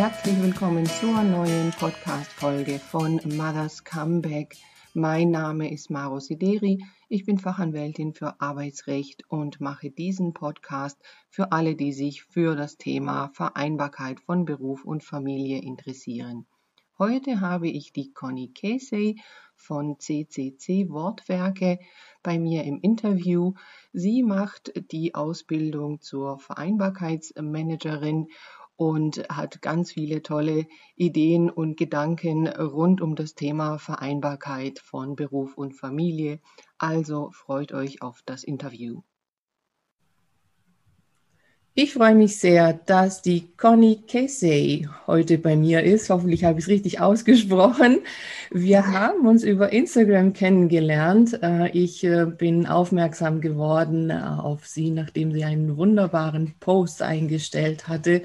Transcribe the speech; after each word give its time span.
Herzlich 0.00 0.42
willkommen 0.42 0.86
zur 0.86 1.22
neuen 1.22 1.72
Podcast-Folge 1.72 2.78
von 2.78 3.20
Mother's 3.36 3.84
Comeback. 3.84 4.56
Mein 4.94 5.30
Name 5.30 5.70
ist 5.70 5.90
Maro 5.90 6.20
Sideri. 6.20 6.82
Ich 7.10 7.26
bin 7.26 7.36
Fachanwältin 7.36 8.14
für 8.14 8.40
Arbeitsrecht 8.40 9.24
und 9.28 9.60
mache 9.60 9.90
diesen 9.90 10.32
Podcast 10.32 10.98
für 11.28 11.52
alle, 11.52 11.74
die 11.74 11.92
sich 11.92 12.22
für 12.22 12.56
das 12.56 12.78
Thema 12.78 13.28
Vereinbarkeit 13.34 14.20
von 14.20 14.46
Beruf 14.46 14.86
und 14.86 15.04
Familie 15.04 15.60
interessieren. 15.60 16.46
Heute 16.98 17.42
habe 17.42 17.68
ich 17.68 17.92
die 17.92 18.10
Conny 18.14 18.54
Casey 18.54 19.20
von 19.54 19.98
CCC 19.98 20.88
Wortwerke 20.88 21.78
bei 22.22 22.38
mir 22.38 22.64
im 22.64 22.80
Interview. 22.80 23.52
Sie 23.92 24.22
macht 24.22 24.72
die 24.90 25.14
Ausbildung 25.14 26.00
zur 26.00 26.38
Vereinbarkeitsmanagerin 26.38 28.28
und 28.80 29.28
hat 29.28 29.60
ganz 29.60 29.92
viele 29.92 30.22
tolle 30.22 30.66
Ideen 30.96 31.50
und 31.50 31.76
Gedanken 31.76 32.48
rund 32.48 33.02
um 33.02 33.14
das 33.14 33.34
Thema 33.34 33.76
Vereinbarkeit 33.76 34.78
von 34.78 35.16
Beruf 35.16 35.58
und 35.58 35.74
Familie. 35.74 36.40
Also 36.78 37.28
freut 37.30 37.74
euch 37.74 38.00
auf 38.00 38.22
das 38.24 38.42
Interview. 38.42 39.02
Ich 41.74 41.92
freue 41.92 42.14
mich 42.14 42.38
sehr, 42.38 42.72
dass 42.72 43.20
die 43.20 43.54
Conny 43.58 44.02
Casey 44.08 44.88
heute 45.06 45.36
bei 45.36 45.56
mir 45.56 45.82
ist. 45.82 46.08
Hoffentlich 46.08 46.44
habe 46.44 46.58
ich 46.58 46.64
es 46.64 46.70
richtig 46.70 47.00
ausgesprochen. 47.00 47.98
Wir 48.50 48.86
haben 48.86 49.26
uns 49.26 49.44
über 49.44 49.74
Instagram 49.74 50.32
kennengelernt. 50.32 51.38
Äh, 51.42 51.68
ich 51.72 52.02
äh, 52.02 52.24
bin 52.24 52.66
aufmerksam 52.66 53.42
geworden 53.42 54.08
äh, 54.08 54.14
auf 54.14 54.66
sie, 54.66 54.90
nachdem 54.90 55.32
sie 55.32 55.44
einen 55.44 55.76
wunderbaren 55.76 56.54
Post 56.60 57.02
eingestellt 57.02 57.86
hatte 57.86 58.22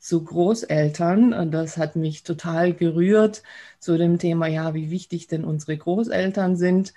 zu 0.00 0.24
Großeltern. 0.24 1.50
Das 1.52 1.76
hat 1.76 1.94
mich 1.94 2.24
total 2.24 2.72
gerührt 2.74 3.42
zu 3.78 3.96
dem 3.96 4.18
Thema, 4.18 4.48
ja, 4.48 4.74
wie 4.74 4.90
wichtig 4.90 5.28
denn 5.28 5.44
unsere 5.44 5.76
Großeltern 5.76 6.56
sind. 6.56 6.92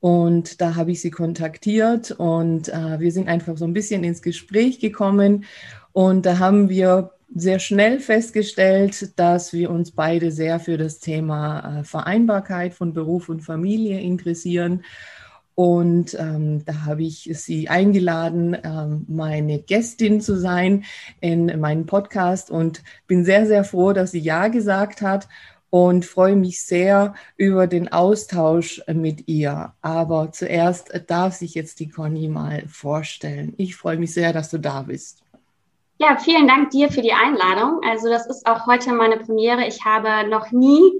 Und 0.00 0.60
da 0.60 0.74
habe 0.74 0.92
ich 0.92 1.00
sie 1.00 1.12
kontaktiert 1.12 2.10
und 2.10 2.68
äh, 2.68 2.98
wir 2.98 3.12
sind 3.12 3.28
einfach 3.28 3.56
so 3.56 3.64
ein 3.64 3.72
bisschen 3.72 4.02
ins 4.02 4.20
Gespräch 4.20 4.80
gekommen. 4.80 5.44
Und 5.92 6.26
da 6.26 6.38
haben 6.38 6.68
wir 6.68 7.12
sehr 7.34 7.60
schnell 7.60 8.00
festgestellt, 8.00 9.18
dass 9.18 9.52
wir 9.52 9.70
uns 9.70 9.92
beide 9.92 10.32
sehr 10.32 10.60
für 10.60 10.76
das 10.76 10.98
Thema 10.98 11.80
äh, 11.80 11.84
Vereinbarkeit 11.84 12.74
von 12.74 12.92
Beruf 12.92 13.28
und 13.28 13.40
Familie 13.42 14.00
interessieren. 14.00 14.84
Und 15.54 16.14
ähm, 16.18 16.64
da 16.64 16.86
habe 16.86 17.02
ich 17.02 17.28
sie 17.34 17.68
eingeladen, 17.68 18.56
ähm, 18.64 19.04
meine 19.08 19.58
Gästin 19.58 20.20
zu 20.20 20.38
sein 20.38 20.84
in 21.20 21.60
meinem 21.60 21.86
Podcast 21.86 22.50
und 22.50 22.82
bin 23.06 23.24
sehr, 23.24 23.46
sehr 23.46 23.64
froh, 23.64 23.92
dass 23.92 24.12
sie 24.12 24.20
Ja 24.20 24.48
gesagt 24.48 25.02
hat 25.02 25.28
und 25.72 26.04
freue 26.04 26.36
mich 26.36 26.62
sehr 26.62 27.14
über 27.36 27.66
den 27.66 27.90
Austausch 27.90 28.82
mit 28.92 29.26
ihr. 29.26 29.72
Aber 29.80 30.30
zuerst 30.32 30.90
darf 31.06 31.34
sich 31.34 31.54
jetzt 31.54 31.80
die 31.80 31.88
Conny 31.88 32.28
mal 32.28 32.64
vorstellen. 32.68 33.54
Ich 33.56 33.76
freue 33.76 33.96
mich 33.96 34.12
sehr, 34.12 34.34
dass 34.34 34.50
du 34.50 34.58
da 34.58 34.82
bist. 34.82 35.22
Ja, 35.98 36.18
vielen 36.18 36.48
Dank 36.48 36.70
dir 36.70 36.90
für 36.90 37.00
die 37.00 37.12
Einladung. 37.12 37.80
Also 37.88 38.08
das 38.08 38.26
ist 38.26 38.46
auch 38.46 38.66
heute 38.66 38.92
meine 38.92 39.18
Premiere. 39.18 39.66
Ich 39.66 39.84
habe 39.84 40.28
noch 40.28 40.50
nie 40.50 40.92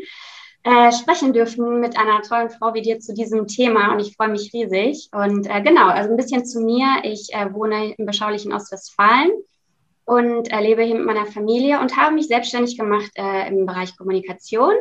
äh, 0.65 0.93
sprechen 0.93 1.33
dürfen 1.33 1.81
mit 1.81 1.97
einer 1.97 2.23
tollen 2.23 2.51
Frau 2.51 2.75
wie 2.75 2.83
dir 2.83 3.01
zu 3.01 3.13
diesem 3.15 3.47
Thema 3.47 3.93
und 3.93 4.01
ich 4.01 4.17
freue 4.17 4.29
mich 4.29 4.53
riesig. 4.53 5.09
Und 5.13 5.49
äh, 5.49 5.61
genau, 5.63 5.89
also 5.89 6.11
ein 6.11 6.17
bisschen 6.17 6.45
zu 6.45 6.61
mir. 6.61 7.01
Ich 7.03 7.33
äh, 7.33 7.53
wohne 7.53 7.95
im 7.95 8.07
beschaulichen 8.07 8.53
Ostwestfalen 8.53 9.31
und 10.05 10.51
lebe 10.53 10.83
hier 10.83 10.97
mit 10.97 11.07
meiner 11.07 11.27
Familie 11.27 11.81
und 11.81 11.97
habe 11.97 12.15
mich 12.15 12.29
selbstständig 12.29 12.77
gemacht 12.77 13.11
äh, 13.15 13.49
im 13.49 13.67
Bereich 13.67 13.97
Kommunikation. 13.97 14.75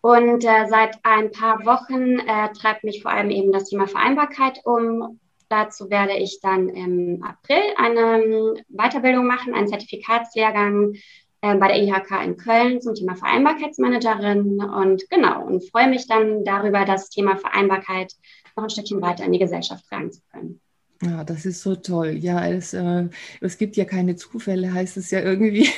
Und 0.00 0.44
äh, 0.44 0.66
seit 0.68 0.98
ein 1.02 1.32
paar 1.32 1.64
Wochen 1.64 2.20
äh, 2.20 2.52
treibt 2.52 2.84
mich 2.84 3.02
vor 3.02 3.10
allem 3.10 3.30
eben 3.30 3.50
das 3.50 3.68
Thema 3.68 3.86
Vereinbarkeit 3.86 4.60
um. 4.64 5.20
Dazu 5.48 5.90
werde 5.90 6.16
ich 6.16 6.40
dann 6.40 6.68
im 6.68 7.24
April 7.24 7.62
eine 7.76 8.22
ähm, 8.22 8.54
Weiterbildung 8.68 9.26
machen, 9.26 9.54
einen 9.54 9.68
Zertifikatslehrgang 9.68 10.94
bei 11.40 11.68
der 11.68 11.76
IHK 11.76 12.24
in 12.24 12.36
Köln 12.36 12.80
zum 12.80 12.94
Thema 12.94 13.14
Vereinbarkeitsmanagerin. 13.14 14.60
Und 14.60 15.08
genau, 15.10 15.44
und 15.44 15.68
freue 15.70 15.88
mich 15.88 16.06
dann 16.06 16.44
darüber, 16.44 16.84
das 16.84 17.10
Thema 17.10 17.36
Vereinbarkeit 17.36 18.12
noch 18.56 18.64
ein 18.64 18.70
Stückchen 18.70 19.02
weiter 19.02 19.24
in 19.24 19.32
die 19.32 19.38
Gesellschaft 19.38 19.86
tragen 19.88 20.12
zu 20.12 20.20
können. 20.32 20.60
Ja, 21.02 21.24
das 21.24 21.44
ist 21.44 21.60
so 21.60 21.74
toll. 21.76 22.12
Ja, 22.12 22.46
es, 22.46 22.72
äh, 22.72 23.08
es 23.42 23.58
gibt 23.58 23.76
ja 23.76 23.84
keine 23.84 24.16
Zufälle, 24.16 24.72
heißt 24.72 24.96
es 24.96 25.10
ja 25.10 25.20
irgendwie. 25.20 25.68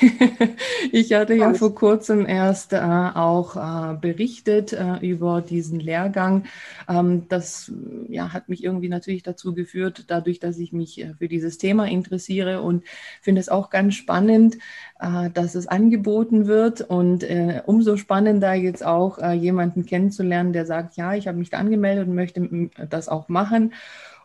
ich 0.93 1.13
hatte 1.13 1.35
ja 1.35 1.55
vor 1.55 1.75
kurzem 1.75 2.25
erst 2.25 2.73
äh, 2.73 2.77
auch 2.77 3.57
äh, 3.57 3.97
berichtet 3.97 4.73
äh, 4.73 4.99
über 4.99 5.41
diesen 5.41 5.81
Lehrgang. 5.81 6.45
Ähm, 6.89 7.27
das 7.29 7.73
ja, 8.09 8.33
hat 8.33 8.49
mich 8.49 8.63
irgendwie 8.63 8.89
natürlich 8.89 9.25
dazu 9.25 9.55
geführt, 9.55 10.05
dadurch, 10.07 10.39
dass 10.39 10.57
ich 10.59 10.73
mich 10.73 11.01
äh, 11.01 11.15
für 11.19 11.27
dieses 11.27 11.59
Thema 11.59 11.89
interessiere 11.89 12.63
und 12.63 12.85
finde 13.21 13.41
es 13.41 13.49
auch 13.49 13.71
ganz 13.71 13.95
spannend, 13.95 14.59
äh, 15.01 15.31
dass 15.31 15.57
es 15.57 15.67
angeboten 15.67 16.47
wird 16.47 16.81
und 16.81 17.27
umso 17.67 17.97
spannender 17.97 18.55
jetzt 18.55 18.85
auch 18.85 19.19
jemanden 19.33 19.85
kennenzulernen, 19.85 20.53
der 20.53 20.67
sagt, 20.67 20.97
ja, 20.97 21.15
ich 21.15 21.27
habe 21.27 21.39
mich 21.39 21.51
da 21.51 21.59
angemeldet 21.59 22.07
und 22.07 22.15
möchte 22.15 22.71
das 22.89 23.09
auch 23.09 23.29
machen 23.29 23.73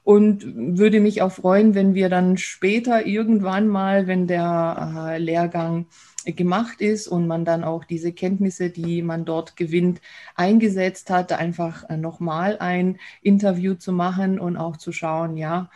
und 0.03 0.43
würde 0.77 0.99
mich 0.99 1.21
auch 1.21 1.31
freuen, 1.31 1.75
wenn 1.75 1.93
wir 1.93 2.09
dann 2.09 2.37
später 2.37 3.05
irgendwann 3.05 3.67
mal, 3.67 4.07
wenn 4.07 4.27
der 4.27 4.95
äh, 5.13 5.17
Lehrgang 5.17 5.87
gemacht 6.25 6.81
ist 6.81 7.07
und 7.07 7.27
man 7.27 7.45
dann 7.45 7.63
auch 7.63 7.83
diese 7.83 8.13
Kenntnisse, 8.13 8.69
die 8.69 9.01
man 9.01 9.25
dort 9.25 9.55
gewinnt, 9.55 10.01
eingesetzt 10.35 11.09
hat, 11.09 11.31
einfach 11.33 11.89
äh, 11.89 11.97
nochmal 11.97 12.57
ein 12.59 12.97
Interview 13.21 13.75
zu 13.75 13.91
machen 13.91 14.39
und 14.39 14.57
auch 14.57 14.77
zu 14.77 14.91
schauen, 14.91 15.37
ja, 15.37 15.69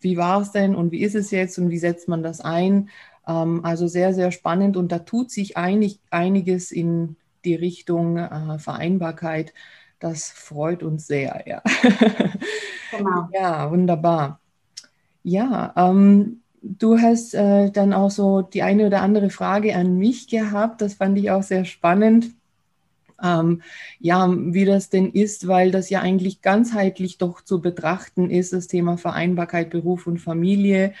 wie 0.00 0.16
war 0.16 0.40
es 0.42 0.52
denn 0.52 0.74
und 0.74 0.90
wie 0.92 1.02
ist 1.02 1.14
es 1.14 1.30
jetzt 1.30 1.58
und 1.58 1.70
wie 1.70 1.78
setzt 1.78 2.08
man 2.08 2.22
das 2.22 2.40
ein? 2.40 2.88
Ähm, 3.26 3.64
also 3.64 3.86
sehr, 3.86 4.14
sehr 4.14 4.32
spannend 4.32 4.76
und 4.76 4.92
da 4.92 5.00
tut 5.00 5.30
sich 5.30 5.56
einig, 5.56 6.00
einiges 6.10 6.72
in 6.72 7.16
die 7.44 7.54
Richtung 7.54 8.16
äh, 8.18 8.58
Vereinbarkeit 8.58 9.52
das 10.02 10.30
freut 10.30 10.82
uns 10.82 11.06
sehr, 11.06 11.44
ja. 11.46 11.62
Genau. 12.90 13.28
Ja, 13.32 13.70
wunderbar. 13.70 14.40
Ja, 15.22 15.72
ähm, 15.76 16.42
du 16.60 16.98
hast 16.98 17.34
äh, 17.34 17.70
dann 17.70 17.92
auch 17.92 18.10
so 18.10 18.42
die 18.42 18.62
eine 18.62 18.86
oder 18.86 19.00
andere 19.00 19.30
Frage 19.30 19.74
an 19.76 19.96
mich 19.96 20.28
gehabt. 20.28 20.82
Das 20.82 20.94
fand 20.94 21.16
ich 21.18 21.30
auch 21.30 21.42
sehr 21.42 21.64
spannend. 21.64 22.32
Ähm, 23.22 23.62
ja, 24.00 24.28
wie 24.30 24.64
das 24.64 24.90
denn 24.90 25.10
ist, 25.12 25.46
weil 25.46 25.70
das 25.70 25.88
ja 25.90 26.00
eigentlich 26.00 26.42
ganzheitlich 26.42 27.18
doch 27.18 27.40
zu 27.40 27.60
betrachten 27.60 28.30
ist, 28.30 28.52
das 28.52 28.66
Thema 28.66 28.98
Vereinbarkeit, 28.98 29.70
Beruf 29.70 30.08
und 30.08 30.18
Familie, 30.18 30.92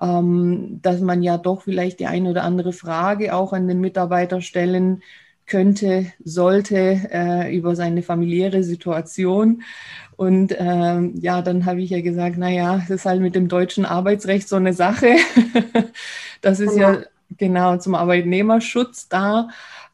ähm, 0.00 0.80
dass 0.80 1.00
man 1.00 1.22
ja 1.22 1.36
doch 1.36 1.62
vielleicht 1.62 2.00
die 2.00 2.06
eine 2.06 2.30
oder 2.30 2.44
andere 2.44 2.72
Frage 2.72 3.34
auch 3.34 3.52
an 3.52 3.68
den 3.68 3.80
Mitarbeiter 3.80 4.40
stellen 4.40 5.02
könnte, 5.46 6.06
sollte 6.24 7.00
äh, 7.10 7.56
über 7.56 7.76
seine 7.76 8.02
familiäre 8.02 8.62
Situation. 8.62 9.62
Und 10.16 10.54
ähm, 10.58 11.14
ja, 11.20 11.42
dann 11.42 11.66
habe 11.66 11.82
ich 11.82 11.90
ja 11.90 12.00
gesagt, 12.00 12.38
naja, 12.38 12.80
es 12.82 12.90
ist 12.90 13.06
halt 13.06 13.20
mit 13.20 13.34
dem 13.34 13.48
deutschen 13.48 13.84
Arbeitsrecht 13.84 14.48
so 14.48 14.56
eine 14.56 14.72
Sache. 14.72 15.16
das 16.40 16.60
ist 16.60 16.74
genau. 16.74 16.92
ja 16.92 16.98
genau 17.38 17.76
zum 17.76 17.94
Arbeitnehmerschutz 17.94 19.08
da, 19.08 19.48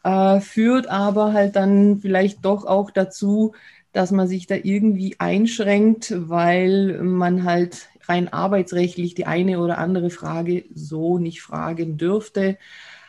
äh, 0.04 0.41
führt 0.41 0.88
aber 0.88 1.32
halt 1.32 1.56
dann 1.56 1.98
vielleicht 1.98 2.44
doch 2.44 2.64
auch 2.66 2.91
dazu, 2.91 3.54
dass 3.92 4.10
man 4.10 4.28
sich 4.28 4.46
da 4.46 4.54
irgendwie 4.54 5.16
einschränkt, 5.18 6.14
weil 6.16 6.98
man 7.02 7.44
halt 7.44 7.88
rein 8.09 8.32
arbeitsrechtlich 8.32 9.15
die 9.15 9.27
eine 9.27 9.59
oder 9.59 9.78
andere 9.78 10.10
Frage 10.10 10.65
so 10.74 11.18
nicht 11.18 11.42
fragen 11.42 11.98
dürfte. 11.98 12.59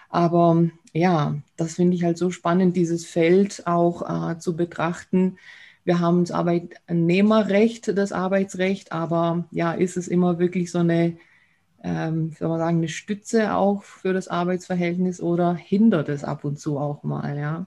Aber 0.10 0.68
ja, 0.94 1.36
das 1.58 1.76
finde 1.76 1.96
ich 1.96 2.04
halt 2.04 2.18
so 2.18 2.30
spannend, 2.30 2.78
dieses 2.78 3.06
Feld 3.06 3.64
auch 3.66 4.32
äh, 4.32 4.38
zu 4.38 4.56
betrachten. 4.56 5.38
Wir 5.84 6.00
haben 6.00 6.24
das 6.24 6.32
Arbeitnehmerrecht, 6.32 7.98
das 7.98 8.12
Arbeitsrecht, 8.12 8.92
aber 8.92 9.46
ja, 9.52 9.74
ist 9.74 9.98
es 9.98 10.08
immer 10.08 10.40
wirklich 10.40 10.72
so 10.72 10.80
eine, 10.80 11.18
ähm, 11.84 12.32
soll 12.38 12.48
man 12.48 12.60
sagen, 12.60 12.78
eine 12.78 12.88
Stütze 12.88 13.56
auch 13.56 13.84
für 13.84 14.14
das 14.14 14.28
Arbeitsverhältnis 14.28 15.20
oder 15.20 15.56
hindert 15.56 16.10
es 16.10 16.24
ab 16.24 16.46
und 16.46 16.60
zu 16.60 16.78
auch 16.78 17.04
mal, 17.04 17.38
ja? 17.38 17.66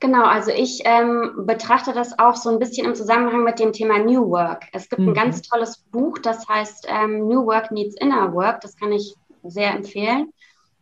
Genau, 0.00 0.24
also 0.24 0.50
ich 0.50 0.82
ähm, 0.84 1.44
betrachte 1.46 1.92
das 1.92 2.18
auch 2.18 2.34
so 2.34 2.50
ein 2.50 2.58
bisschen 2.58 2.86
im 2.86 2.94
Zusammenhang 2.94 3.44
mit 3.44 3.58
dem 3.58 3.72
Thema 3.72 3.98
New 3.98 4.28
Work. 4.30 4.66
Es 4.72 4.88
gibt 4.88 5.02
mhm. 5.02 5.08
ein 5.08 5.14
ganz 5.14 5.42
tolles 5.42 5.78
Buch, 5.92 6.18
das 6.18 6.48
heißt 6.48 6.86
ähm, 6.88 7.28
New 7.28 7.44
Work 7.46 7.70
Needs 7.70 7.94
Inner 8.00 8.32
Work. 8.32 8.62
Das 8.62 8.76
kann 8.76 8.90
ich 8.90 9.14
sehr 9.44 9.74
empfehlen. 9.74 10.32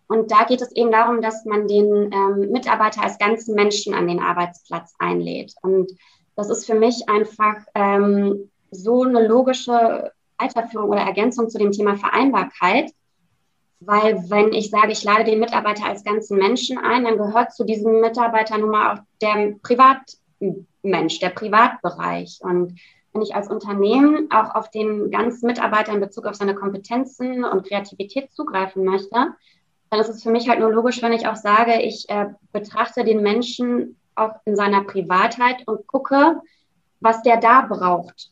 Und 0.09 0.31
da 0.31 0.45
geht 0.45 0.63
es 0.63 0.73
eben 0.73 0.93
darum, 0.93 1.21
dass 1.21 1.45
man 1.45 1.67
den 1.67 2.13
ähm, 2.13 2.53
Mitarbeiter 2.53 3.03
als 3.03 3.19
ganzen 3.19 3.55
Menschen 3.55 3.95
an 3.95 4.07
den 4.07 4.21
Arbeitsplatz 4.21 4.95
einlädt. 4.99 5.55
Und 5.63 5.91
das 6.37 6.51
ist 6.51 6.67
für 6.67 6.75
mich 6.75 7.09
einfach 7.09 7.57
ähm, 7.75 8.51
so 8.71 9.03
eine 9.03 9.27
logische 9.27 10.13
Weiterführung 10.39 10.91
oder 10.91 11.01
Ergänzung 11.01 11.49
zu 11.49 11.59
dem 11.59 11.73
Thema 11.73 11.97
Vereinbarkeit, 11.97 12.93
weil 13.81 14.31
wenn 14.31 14.53
ich 14.53 14.71
sage, 14.71 14.93
ich 14.93 15.05
lade 15.05 15.25
den 15.25 15.41
Mitarbeiter 15.41 15.87
als 15.87 16.05
ganzen 16.05 16.39
Menschen 16.39 16.79
ein, 16.79 17.05
dann 17.05 17.19
gehört 17.19 17.53
zu 17.53 17.65
diesem 17.65 18.01
Mitarbeiter 18.01 18.59
nun 18.59 18.71
mal 18.71 18.95
auch 18.95 19.03
der 19.21 19.55
Privatmensch, 19.63 21.19
der 21.21 21.31
Privatbereich. 21.31 22.39
Und 22.43 22.79
wenn 23.13 23.23
ich 23.23 23.35
als 23.35 23.49
Unternehmen 23.49 24.31
auch 24.31 24.55
auf 24.55 24.71
den 24.71 25.11
ganzen 25.11 25.47
Mitarbeiter 25.47 25.93
in 25.93 26.01
Bezug 26.01 26.27
auf 26.27 26.35
seine 26.37 26.55
Kompetenzen 26.55 27.45
und 27.45 27.67
Kreativität 27.67 28.33
zugreifen 28.33 28.85
möchte, 28.85 29.35
dann 29.91 30.01
ist 30.01 30.09
es 30.09 30.23
für 30.23 30.31
mich 30.31 30.49
halt 30.49 30.61
nur 30.61 30.73
logisch, 30.73 31.03
wenn 31.03 31.13
ich 31.13 31.27
auch 31.29 31.37
sage, 31.37 31.81
ich 31.83 32.09
äh, 32.09 32.27
betrachte 32.53 33.05
den 33.05 33.23
Menschen 33.23 33.97
auch 34.15 34.35
in 34.45 34.57
seiner 34.57 34.85
Privatheit 34.85 35.63
und 35.67 35.87
gucke, 35.87 36.41
was 37.01 37.23
der 37.23 37.37
da 37.37 37.63
braucht, 37.63 38.31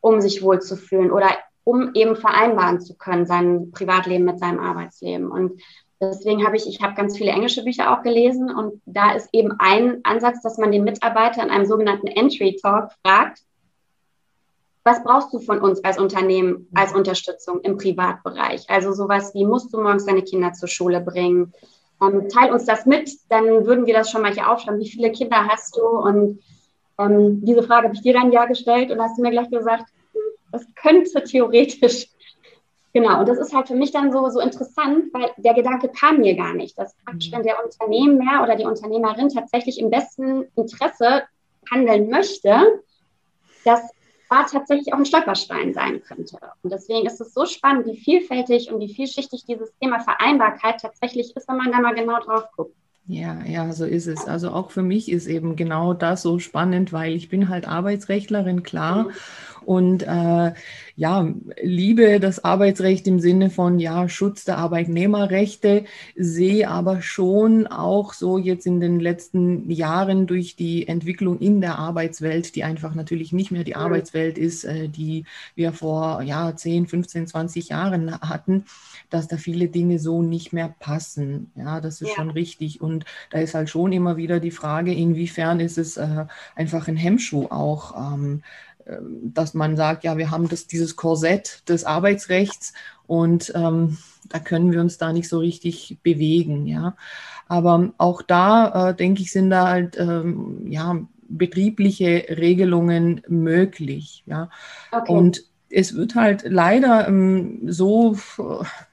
um 0.00 0.20
sich 0.20 0.42
wohlzufühlen 0.42 1.10
oder 1.10 1.28
um 1.64 1.94
eben 1.94 2.16
vereinbaren 2.16 2.80
zu 2.80 2.96
können, 2.96 3.26
sein 3.26 3.70
Privatleben 3.72 4.24
mit 4.24 4.38
seinem 4.38 4.60
Arbeitsleben. 4.60 5.30
Und 5.30 5.60
deswegen 6.00 6.46
habe 6.46 6.56
ich, 6.56 6.66
ich 6.68 6.80
habe 6.80 6.94
ganz 6.94 7.16
viele 7.16 7.32
englische 7.32 7.64
Bücher 7.64 7.92
auch 7.92 8.02
gelesen 8.02 8.50
und 8.54 8.80
da 8.86 9.12
ist 9.12 9.28
eben 9.32 9.52
ein 9.58 10.00
Ansatz, 10.04 10.42
dass 10.42 10.58
man 10.58 10.72
den 10.72 10.84
Mitarbeiter 10.84 11.42
in 11.42 11.50
einem 11.50 11.66
sogenannten 11.66 12.06
Entry 12.06 12.56
Talk 12.60 12.92
fragt, 13.04 13.40
was 14.86 15.02
brauchst 15.02 15.34
du 15.34 15.40
von 15.40 15.60
uns 15.60 15.82
als 15.82 15.98
Unternehmen 15.98 16.68
als 16.72 16.94
Unterstützung 16.94 17.60
im 17.62 17.76
Privatbereich? 17.76 18.70
Also 18.70 18.92
sowas 18.92 19.34
wie, 19.34 19.44
musst 19.44 19.74
du 19.74 19.82
morgens 19.82 20.06
deine 20.06 20.22
Kinder 20.22 20.52
zur 20.52 20.68
Schule 20.68 21.00
bringen? 21.00 21.52
Ähm, 22.00 22.28
teil 22.28 22.52
uns 22.52 22.66
das 22.66 22.86
mit, 22.86 23.10
dann 23.28 23.66
würden 23.66 23.86
wir 23.86 23.94
das 23.94 24.12
schon 24.12 24.22
mal 24.22 24.32
hier 24.32 24.48
aufschreiben. 24.48 24.78
Wie 24.78 24.88
viele 24.88 25.10
Kinder 25.10 25.48
hast 25.48 25.76
du? 25.76 25.82
Und 25.84 26.38
ähm, 27.00 27.44
diese 27.44 27.64
Frage 27.64 27.88
habe 27.88 27.96
ich 27.96 28.02
dir 28.02 28.12
dann 28.12 28.30
ja 28.30 28.46
gestellt 28.46 28.92
und 28.92 29.00
hast 29.00 29.18
du 29.18 29.22
mir 29.22 29.32
gleich 29.32 29.50
gesagt, 29.50 29.86
das 30.52 30.64
könnte 30.80 31.22
theoretisch. 31.24 32.08
Genau, 32.92 33.20
und 33.20 33.28
das 33.28 33.36
ist 33.36 33.54
halt 33.54 33.68
für 33.68 33.74
mich 33.74 33.92
dann 33.92 34.10
so, 34.10 34.26
so 34.30 34.40
interessant, 34.40 35.12
weil 35.12 35.28
der 35.36 35.52
Gedanke 35.52 35.90
kam 35.90 36.16
mir 36.16 36.34
gar 36.34 36.54
nicht, 36.54 36.78
dass 36.78 36.96
praktisch, 37.04 37.30
wenn 37.30 37.42
der 37.42 37.62
Unternehmer 37.62 38.42
oder 38.42 38.56
die 38.56 38.64
Unternehmerin 38.64 39.28
tatsächlich 39.28 39.78
im 39.78 39.90
besten 39.90 40.46
Interesse 40.56 41.24
handeln 41.70 42.08
möchte, 42.08 42.80
dass 43.66 43.82
da 44.28 44.44
tatsächlich 44.44 44.92
auch 44.92 44.98
ein 44.98 45.06
Stolperstein 45.06 45.72
sein 45.72 46.02
könnte. 46.02 46.38
Und 46.62 46.72
deswegen 46.72 47.06
ist 47.06 47.20
es 47.20 47.32
so 47.34 47.46
spannend, 47.46 47.86
wie 47.86 47.96
vielfältig 47.96 48.72
und 48.72 48.80
wie 48.80 48.92
vielschichtig 48.92 49.44
dieses 49.46 49.72
Thema 49.80 50.00
Vereinbarkeit 50.00 50.80
tatsächlich 50.80 51.34
ist, 51.36 51.48
wenn 51.48 51.56
man 51.56 51.72
da 51.72 51.80
mal 51.80 51.94
genau 51.94 52.20
drauf 52.20 52.44
guckt. 52.56 52.74
Ja, 53.08 53.38
ja, 53.44 53.72
so 53.72 53.84
ist 53.84 54.08
es. 54.08 54.26
Also 54.26 54.50
auch 54.50 54.72
für 54.72 54.82
mich 54.82 55.10
ist 55.10 55.28
eben 55.28 55.54
genau 55.54 55.94
das 55.94 56.22
so 56.22 56.40
spannend, 56.40 56.92
weil 56.92 57.14
ich 57.14 57.28
bin 57.28 57.48
halt 57.48 57.68
Arbeitsrechtlerin, 57.68 58.64
klar. 58.64 59.04
Mhm 59.04 59.12
und 59.66 60.04
äh, 60.04 60.52
ja, 60.94 61.28
liebe 61.60 62.20
das 62.20 62.44
Arbeitsrecht 62.44 63.06
im 63.08 63.18
Sinne 63.18 63.50
von 63.50 63.80
ja, 63.80 64.08
Schutz 64.08 64.44
der 64.44 64.58
Arbeitnehmerrechte, 64.58 65.84
sehe 66.14 66.70
aber 66.70 67.02
schon 67.02 67.66
auch 67.66 68.12
so 68.14 68.38
jetzt 68.38 68.66
in 68.66 68.78
den 68.78 69.00
letzten 69.00 69.68
Jahren 69.68 70.28
durch 70.28 70.54
die 70.54 70.86
Entwicklung 70.86 71.40
in 71.40 71.60
der 71.60 71.78
Arbeitswelt, 71.78 72.54
die 72.54 72.62
einfach 72.62 72.94
natürlich 72.94 73.32
nicht 73.32 73.50
mehr 73.50 73.64
die 73.64 73.74
mhm. 73.74 73.80
Arbeitswelt 73.80 74.38
ist, 74.38 74.64
äh, 74.64 74.88
die 74.88 75.24
wir 75.56 75.72
vor 75.72 76.22
ja, 76.22 76.54
10, 76.54 76.86
15, 76.86 77.26
20 77.26 77.68
Jahren 77.70 78.20
hatten, 78.20 78.66
dass 79.10 79.26
da 79.26 79.36
viele 79.36 79.66
Dinge 79.66 79.98
so 79.98 80.22
nicht 80.22 80.52
mehr 80.52 80.72
passen. 80.78 81.50
Ja, 81.56 81.80
das 81.80 82.00
ist 82.00 82.10
ja. 82.10 82.14
schon 82.14 82.30
richtig. 82.30 82.80
Und 82.80 83.04
da 83.30 83.40
ist 83.40 83.54
halt 83.54 83.68
schon 83.68 83.90
immer 83.92 84.16
wieder 84.16 84.38
die 84.38 84.52
Frage, 84.52 84.94
inwiefern 84.94 85.58
ist 85.58 85.76
es 85.76 85.96
äh, 85.96 86.26
einfach 86.54 86.86
ein 86.86 86.96
Hemmschuh 86.96 87.46
auch, 87.46 88.14
ähm, 88.14 88.16
ähm, 88.26 88.42
dass 89.22 89.54
man 89.54 89.76
sagt, 89.76 90.04
ja, 90.04 90.16
wir 90.16 90.30
haben 90.30 90.48
das, 90.48 90.66
dieses 90.66 90.96
Korsett 90.96 91.68
des 91.68 91.84
Arbeitsrechts 91.84 92.72
und 93.06 93.52
ähm, 93.54 93.98
da 94.28 94.38
können 94.38 94.72
wir 94.72 94.80
uns 94.80 94.98
da 94.98 95.12
nicht 95.12 95.28
so 95.28 95.38
richtig 95.38 95.98
bewegen, 96.02 96.66
ja. 96.66 96.96
Aber 97.48 97.92
auch 97.98 98.22
da, 98.22 98.90
äh, 98.90 98.94
denke 98.94 99.22
ich, 99.22 99.32
sind 99.32 99.50
da 99.50 99.68
halt, 99.68 99.96
ähm, 99.98 100.66
ja, 100.70 100.98
betriebliche 101.28 102.26
Regelungen 102.28 103.22
möglich, 103.28 104.22
ja. 104.26 104.50
Okay. 104.92 105.12
Und 105.12 105.42
es 105.76 105.94
wird 105.94 106.14
halt 106.14 106.44
leider 106.48 107.06
ähm, 107.06 107.60
so 107.66 108.16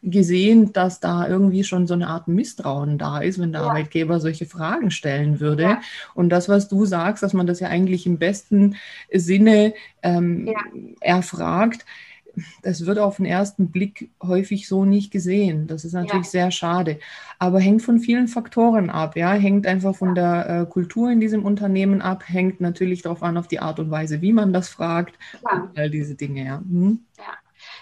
gesehen, 0.01 0.73
dass 0.73 0.99
da 0.99 1.25
irgendwie 1.25 1.63
schon 1.63 1.87
so 1.87 1.93
eine 1.93 2.07
Art 2.07 2.27
Misstrauen 2.27 2.97
da 2.97 3.19
ist, 3.19 3.39
wenn 3.39 3.53
der 3.53 3.61
ja. 3.61 3.67
Arbeitgeber 3.69 4.19
solche 4.19 4.45
Fragen 4.45 4.91
stellen 4.91 5.39
würde. 5.39 5.63
Ja. 5.63 5.81
Und 6.13 6.27
das, 6.27 6.49
was 6.49 6.67
du 6.67 6.83
sagst, 6.83 7.23
dass 7.23 7.31
man 7.31 7.47
das 7.47 7.61
ja 7.61 7.69
eigentlich 7.69 8.05
im 8.05 8.17
besten 8.17 8.75
Sinne 9.13 9.73
ähm, 10.01 10.53
erfragt, 10.99 11.85
das 12.61 12.85
wird 12.85 12.99
auf 12.99 13.17
den 13.17 13.25
ersten 13.25 13.71
Blick 13.71 14.11
häufig 14.21 14.67
so 14.67 14.85
nicht 14.85 15.11
gesehen. 15.11 15.67
Das 15.67 15.85
ist 15.85 15.93
natürlich 15.93 16.25
ja. 16.27 16.31
sehr 16.31 16.51
schade. 16.51 16.99
Aber 17.39 17.59
hängt 17.59 17.81
von 17.81 17.99
vielen 17.99 18.27
Faktoren 18.27 18.89
ab. 18.89 19.15
Ja, 19.15 19.33
hängt 19.33 19.67
einfach 19.67 19.95
von 19.95 20.15
der 20.15 20.49
äh, 20.49 20.65
Kultur 20.65 21.11
in 21.11 21.19
diesem 21.19 21.45
Unternehmen 21.45 22.01
ab, 22.01 22.23
hängt 22.27 22.61
natürlich 22.61 23.01
darauf 23.01 23.23
an, 23.23 23.37
auf 23.37 23.47
die 23.47 23.59
Art 23.59 23.79
und 23.79 23.91
Weise, 23.91 24.21
wie 24.21 24.33
man 24.33 24.53
das 24.53 24.69
fragt. 24.69 25.15
Ja. 25.43 25.71
All 25.75 25.89
diese 25.89 26.15
Dinge, 26.15 26.45
ja. 26.45 26.61
Mhm. 26.63 27.05
ja. 27.17 27.33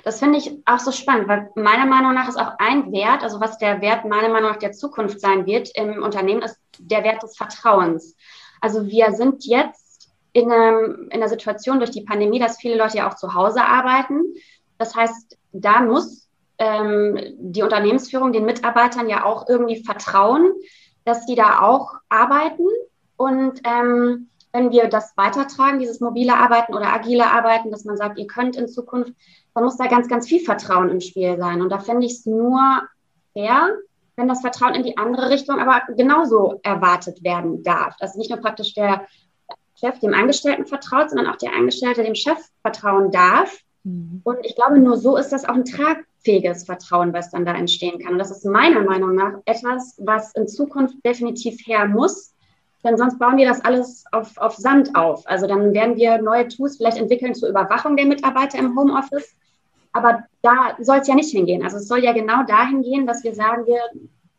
Das 0.03 0.19
finde 0.19 0.37
ich 0.37 0.51
auch 0.65 0.79
so 0.79 0.91
spannend, 0.91 1.27
weil 1.27 1.49
meiner 1.55 1.85
Meinung 1.85 2.13
nach 2.13 2.27
ist 2.27 2.37
auch 2.37 2.53
ein 2.59 2.91
Wert, 2.91 3.23
also 3.23 3.39
was 3.39 3.57
der 3.57 3.81
Wert 3.81 4.05
meiner 4.05 4.29
Meinung 4.29 4.51
nach 4.51 4.59
der 4.59 4.71
Zukunft 4.71 5.19
sein 5.19 5.45
wird 5.45 5.69
im 5.75 6.03
Unternehmen, 6.03 6.41
ist 6.41 6.59
der 6.79 7.03
Wert 7.03 7.23
des 7.23 7.37
Vertrauens. 7.37 8.15
Also 8.61 8.87
wir 8.87 9.13
sind 9.13 9.45
jetzt 9.45 9.90
in, 10.33 10.51
einem, 10.51 11.09
in 11.11 11.19
der 11.19 11.29
Situation 11.29 11.79
durch 11.79 11.91
die 11.91 12.03
Pandemie, 12.03 12.39
dass 12.39 12.57
viele 12.57 12.77
Leute 12.77 12.97
ja 12.97 13.09
auch 13.09 13.15
zu 13.15 13.33
Hause 13.33 13.63
arbeiten. 13.63 14.21
Das 14.77 14.95
heißt, 14.95 15.37
da 15.51 15.81
muss 15.81 16.29
ähm, 16.57 17.19
die 17.37 17.63
Unternehmensführung 17.63 18.31
den 18.31 18.45
Mitarbeitern 18.45 19.09
ja 19.09 19.25
auch 19.25 19.47
irgendwie 19.49 19.83
vertrauen, 19.83 20.51
dass 21.05 21.25
die 21.25 21.35
da 21.35 21.61
auch 21.61 21.95
arbeiten. 22.09 22.67
Und 23.17 23.61
ähm, 23.63 24.29
wenn 24.53 24.71
wir 24.71 24.87
das 24.87 25.13
weitertragen, 25.15 25.79
dieses 25.79 25.99
mobile 25.99 26.35
Arbeiten 26.35 26.73
oder 26.73 26.93
agile 26.93 27.25
Arbeiten, 27.25 27.71
dass 27.71 27.85
man 27.85 27.97
sagt, 27.97 28.19
ihr 28.19 28.27
könnt 28.27 28.55
in 28.55 28.67
Zukunft, 28.67 29.13
dann 29.53 29.63
muss 29.63 29.77
da 29.77 29.87
ganz, 29.87 30.07
ganz 30.07 30.27
viel 30.27 30.39
Vertrauen 30.39 30.89
im 30.89 31.01
Spiel 31.01 31.37
sein. 31.37 31.61
Und 31.61 31.69
da 31.69 31.79
finde 31.79 32.05
ich 32.05 32.13
es 32.13 32.25
nur 32.25 32.81
fair, 33.33 33.77
wenn 34.15 34.27
das 34.27 34.41
Vertrauen 34.41 34.75
in 34.75 34.83
die 34.83 34.97
andere 34.97 35.29
Richtung 35.29 35.59
aber 35.59 35.81
genauso 35.95 36.59
erwartet 36.63 37.23
werden 37.23 37.63
darf. 37.63 37.95
Also 37.99 38.17
nicht 38.17 38.29
nur 38.29 38.39
praktisch 38.39 38.73
der 38.73 39.07
Chef 39.81 39.99
dem 39.99 40.13
Angestellten 40.13 40.65
vertraut, 40.65 41.09
sondern 41.09 41.27
auch 41.27 41.37
der 41.37 41.53
Angestellte 41.53 42.03
dem 42.03 42.15
Chef 42.15 42.37
vertrauen 42.61 43.11
darf. 43.11 43.57
Mhm. 43.83 44.21
Und 44.23 44.37
ich 44.43 44.55
glaube, 44.55 44.79
nur 44.79 44.97
so 44.97 45.17
ist 45.17 45.29
das 45.29 45.45
auch 45.45 45.55
ein 45.55 45.65
tragfähiges 45.65 46.65
Vertrauen, 46.65 47.13
was 47.13 47.31
dann 47.31 47.45
da 47.45 47.53
entstehen 47.53 47.99
kann. 47.99 48.13
Und 48.13 48.19
das 48.19 48.31
ist 48.31 48.45
meiner 48.45 48.81
Meinung 48.81 49.15
nach 49.15 49.33
etwas, 49.45 49.95
was 49.99 50.33
in 50.35 50.47
Zukunft 50.47 50.95
definitiv 51.05 51.59
her 51.65 51.87
muss. 51.87 52.33
Denn 52.83 52.97
sonst 52.97 53.19
bauen 53.19 53.37
wir 53.37 53.47
das 53.47 53.63
alles 53.63 54.05
auf, 54.11 54.37
auf 54.37 54.55
Sand 54.55 54.95
auf. 54.95 55.23
Also 55.27 55.45
dann 55.47 55.73
werden 55.73 55.97
wir 55.97 56.21
neue 56.21 56.47
Tools 56.47 56.77
vielleicht 56.77 56.97
entwickeln 56.97 57.35
zur 57.35 57.49
Überwachung 57.49 57.95
der 57.95 58.05
Mitarbeiter 58.05 58.57
im 58.57 58.75
Homeoffice. 58.77 59.35
Aber 59.93 60.23
da 60.41 60.77
soll 60.79 60.99
es 60.99 61.07
ja 61.07 61.15
nicht 61.15 61.31
hingehen. 61.31 61.63
Also 61.63 61.77
es 61.77 61.87
soll 61.87 62.03
ja 62.03 62.13
genau 62.13 62.43
dahin 62.43 62.81
gehen, 62.81 63.05
dass 63.05 63.23
wir 63.23 63.35
sagen, 63.35 63.65
wir 63.65 63.81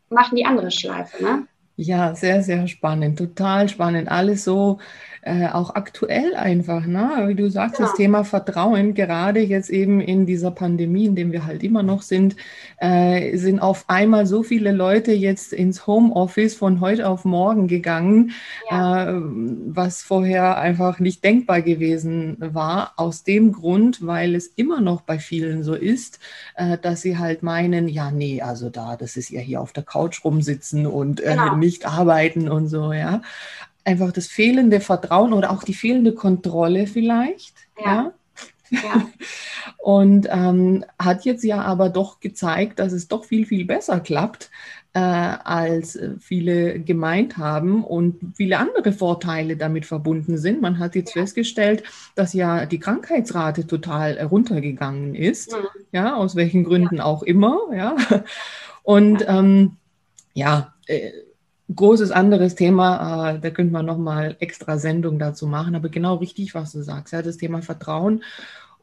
machen 0.09 0.35
die 0.35 0.45
andere 0.45 0.71
Schleife. 0.71 1.23
Ne? 1.23 1.47
Ja, 1.75 2.15
sehr, 2.15 2.43
sehr 2.43 2.67
spannend, 2.67 3.17
total 3.17 3.69
spannend. 3.69 4.09
Alles 4.09 4.43
so 4.43 4.79
äh, 5.25 5.47
auch 5.47 5.75
aktuell 5.75 6.35
einfach, 6.35 6.85
ne? 6.85 7.25
Wie 7.27 7.35
du 7.35 7.49
sagst, 7.49 7.79
ja. 7.79 7.85
das 7.85 7.95
Thema 7.95 8.25
Vertrauen, 8.25 8.93
gerade 8.93 9.39
jetzt 9.39 9.69
eben 9.69 10.01
in 10.01 10.25
dieser 10.25 10.51
Pandemie, 10.51 11.05
in 11.05 11.15
dem 11.15 11.31
wir 11.31 11.45
halt 11.45 11.63
immer 11.63 11.81
noch 11.81 12.01
sind, 12.01 12.35
äh, 12.77 13.37
sind 13.37 13.59
auf 13.59 13.85
einmal 13.87 14.25
so 14.25 14.43
viele 14.43 14.71
Leute 14.73 15.13
jetzt 15.13 15.53
ins 15.53 15.87
Homeoffice 15.87 16.55
von 16.55 16.81
heute 16.81 17.07
auf 17.07 17.23
morgen 17.23 17.67
gegangen, 17.67 18.31
ja. 18.69 19.11
äh, 19.11 19.21
was 19.67 20.01
vorher 20.01 20.57
einfach 20.57 20.99
nicht 20.99 21.23
denkbar 21.23 21.61
gewesen 21.61 22.35
war, 22.39 22.93
aus 22.97 23.23
dem 23.23 23.53
Grund, 23.53 24.05
weil 24.05 24.35
es 24.35 24.47
immer 24.47 24.81
noch 24.81 25.01
bei 25.01 25.19
vielen 25.19 25.63
so 25.63 25.73
ist, 25.73 26.19
äh, 26.55 26.77
dass 26.77 27.01
sie 27.01 27.17
halt 27.17 27.43
meinen, 27.43 27.87
ja, 27.87 28.11
nee, 28.11 28.41
also 28.41 28.69
da, 28.69 28.97
das 28.97 29.15
ist 29.15 29.29
ja 29.29 29.39
hier 29.39 29.61
auf 29.61 29.71
der 29.71 29.83
Couch 29.83 30.25
rumsitzen 30.25 30.85
und 30.85 31.21
äh, 31.21 31.29
genau 31.31 31.55
nicht 31.55 31.85
arbeiten 31.85 32.49
und 32.49 32.67
so, 32.67 32.91
ja. 32.91 33.21
Einfach 33.83 34.11
das 34.11 34.27
fehlende 34.27 34.79
Vertrauen 34.79 35.33
oder 35.33 35.51
auch 35.51 35.63
die 35.63 35.73
fehlende 35.73 36.13
Kontrolle 36.13 36.87
vielleicht, 36.87 37.55
ja. 37.83 38.13
ja. 38.71 38.79
ja. 38.83 39.09
und 39.77 40.27
ähm, 40.31 40.85
hat 40.99 41.25
jetzt 41.25 41.43
ja 41.43 41.61
aber 41.61 41.89
doch 41.89 42.19
gezeigt, 42.19 42.79
dass 42.79 42.93
es 42.93 43.07
doch 43.07 43.25
viel, 43.25 43.45
viel 43.45 43.65
besser 43.65 43.99
klappt, 43.99 44.49
äh, 44.93 44.99
als 44.99 45.99
viele 46.19 46.79
gemeint 46.79 47.37
haben 47.37 47.83
und 47.83 48.35
viele 48.35 48.59
andere 48.59 48.93
Vorteile 48.93 49.57
damit 49.57 49.85
verbunden 49.85 50.37
sind. 50.37 50.61
Man 50.61 50.79
hat 50.79 50.95
jetzt 50.95 51.15
ja. 51.15 51.21
festgestellt, 51.23 51.83
dass 52.15 52.33
ja 52.33 52.65
die 52.65 52.79
Krankheitsrate 52.79 53.65
total 53.65 54.19
runtergegangen 54.19 55.15
ist, 55.15 55.51
mhm. 55.51 55.65
ja, 55.91 56.15
aus 56.15 56.35
welchen 56.35 56.63
Gründen 56.63 57.01
auch 57.01 57.23
immer, 57.23 57.59
ja. 57.75 57.95
Und 58.83 59.25
ähm, 59.27 59.77
ja, 60.33 60.73
äh, 60.87 61.11
großes 61.73 62.11
anderes 62.11 62.55
Thema, 62.55 63.31
äh, 63.31 63.39
da 63.39 63.49
könnte 63.49 63.73
man 63.73 63.85
nochmal 63.85 64.35
extra 64.39 64.77
Sendung 64.77 65.19
dazu 65.19 65.47
machen, 65.47 65.75
aber 65.75 65.89
genau 65.89 66.15
richtig, 66.15 66.55
was 66.55 66.71
du 66.71 66.81
sagst, 66.81 67.13
ja, 67.13 67.21
das 67.21 67.37
Thema 67.37 67.61
Vertrauen. 67.61 68.23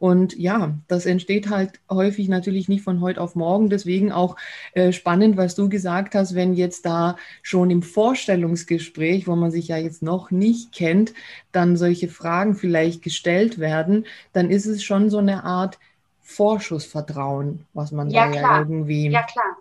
Und 0.01 0.35
ja, 0.35 0.73
das 0.87 1.05
entsteht 1.05 1.51
halt 1.51 1.79
häufig 1.87 2.27
natürlich 2.27 2.67
nicht 2.67 2.83
von 2.83 3.01
heute 3.01 3.21
auf 3.21 3.35
morgen. 3.35 3.69
Deswegen 3.69 4.11
auch 4.11 4.35
äh, 4.73 4.93
spannend, 4.93 5.37
was 5.37 5.53
du 5.53 5.69
gesagt 5.69 6.15
hast, 6.15 6.33
wenn 6.33 6.55
jetzt 6.55 6.87
da 6.87 7.17
schon 7.43 7.69
im 7.69 7.83
Vorstellungsgespräch, 7.83 9.27
wo 9.27 9.35
man 9.35 9.51
sich 9.51 9.67
ja 9.67 9.77
jetzt 9.77 10.01
noch 10.01 10.31
nicht 10.31 10.71
kennt, 10.71 11.13
dann 11.51 11.77
solche 11.77 12.07
Fragen 12.07 12.55
vielleicht 12.55 13.03
gestellt 13.03 13.59
werden, 13.59 14.07
dann 14.33 14.49
ist 14.49 14.65
es 14.65 14.83
schon 14.83 15.11
so 15.11 15.19
eine 15.19 15.43
Art 15.43 15.77
Vorschussvertrauen, 16.21 17.67
was 17.75 17.91
man 17.91 18.09
ja, 18.09 18.25
da 18.25 18.31
klar. 18.31 18.51
ja 18.53 18.59
irgendwie 18.59 19.07
ja, 19.07 19.21
klar. 19.21 19.57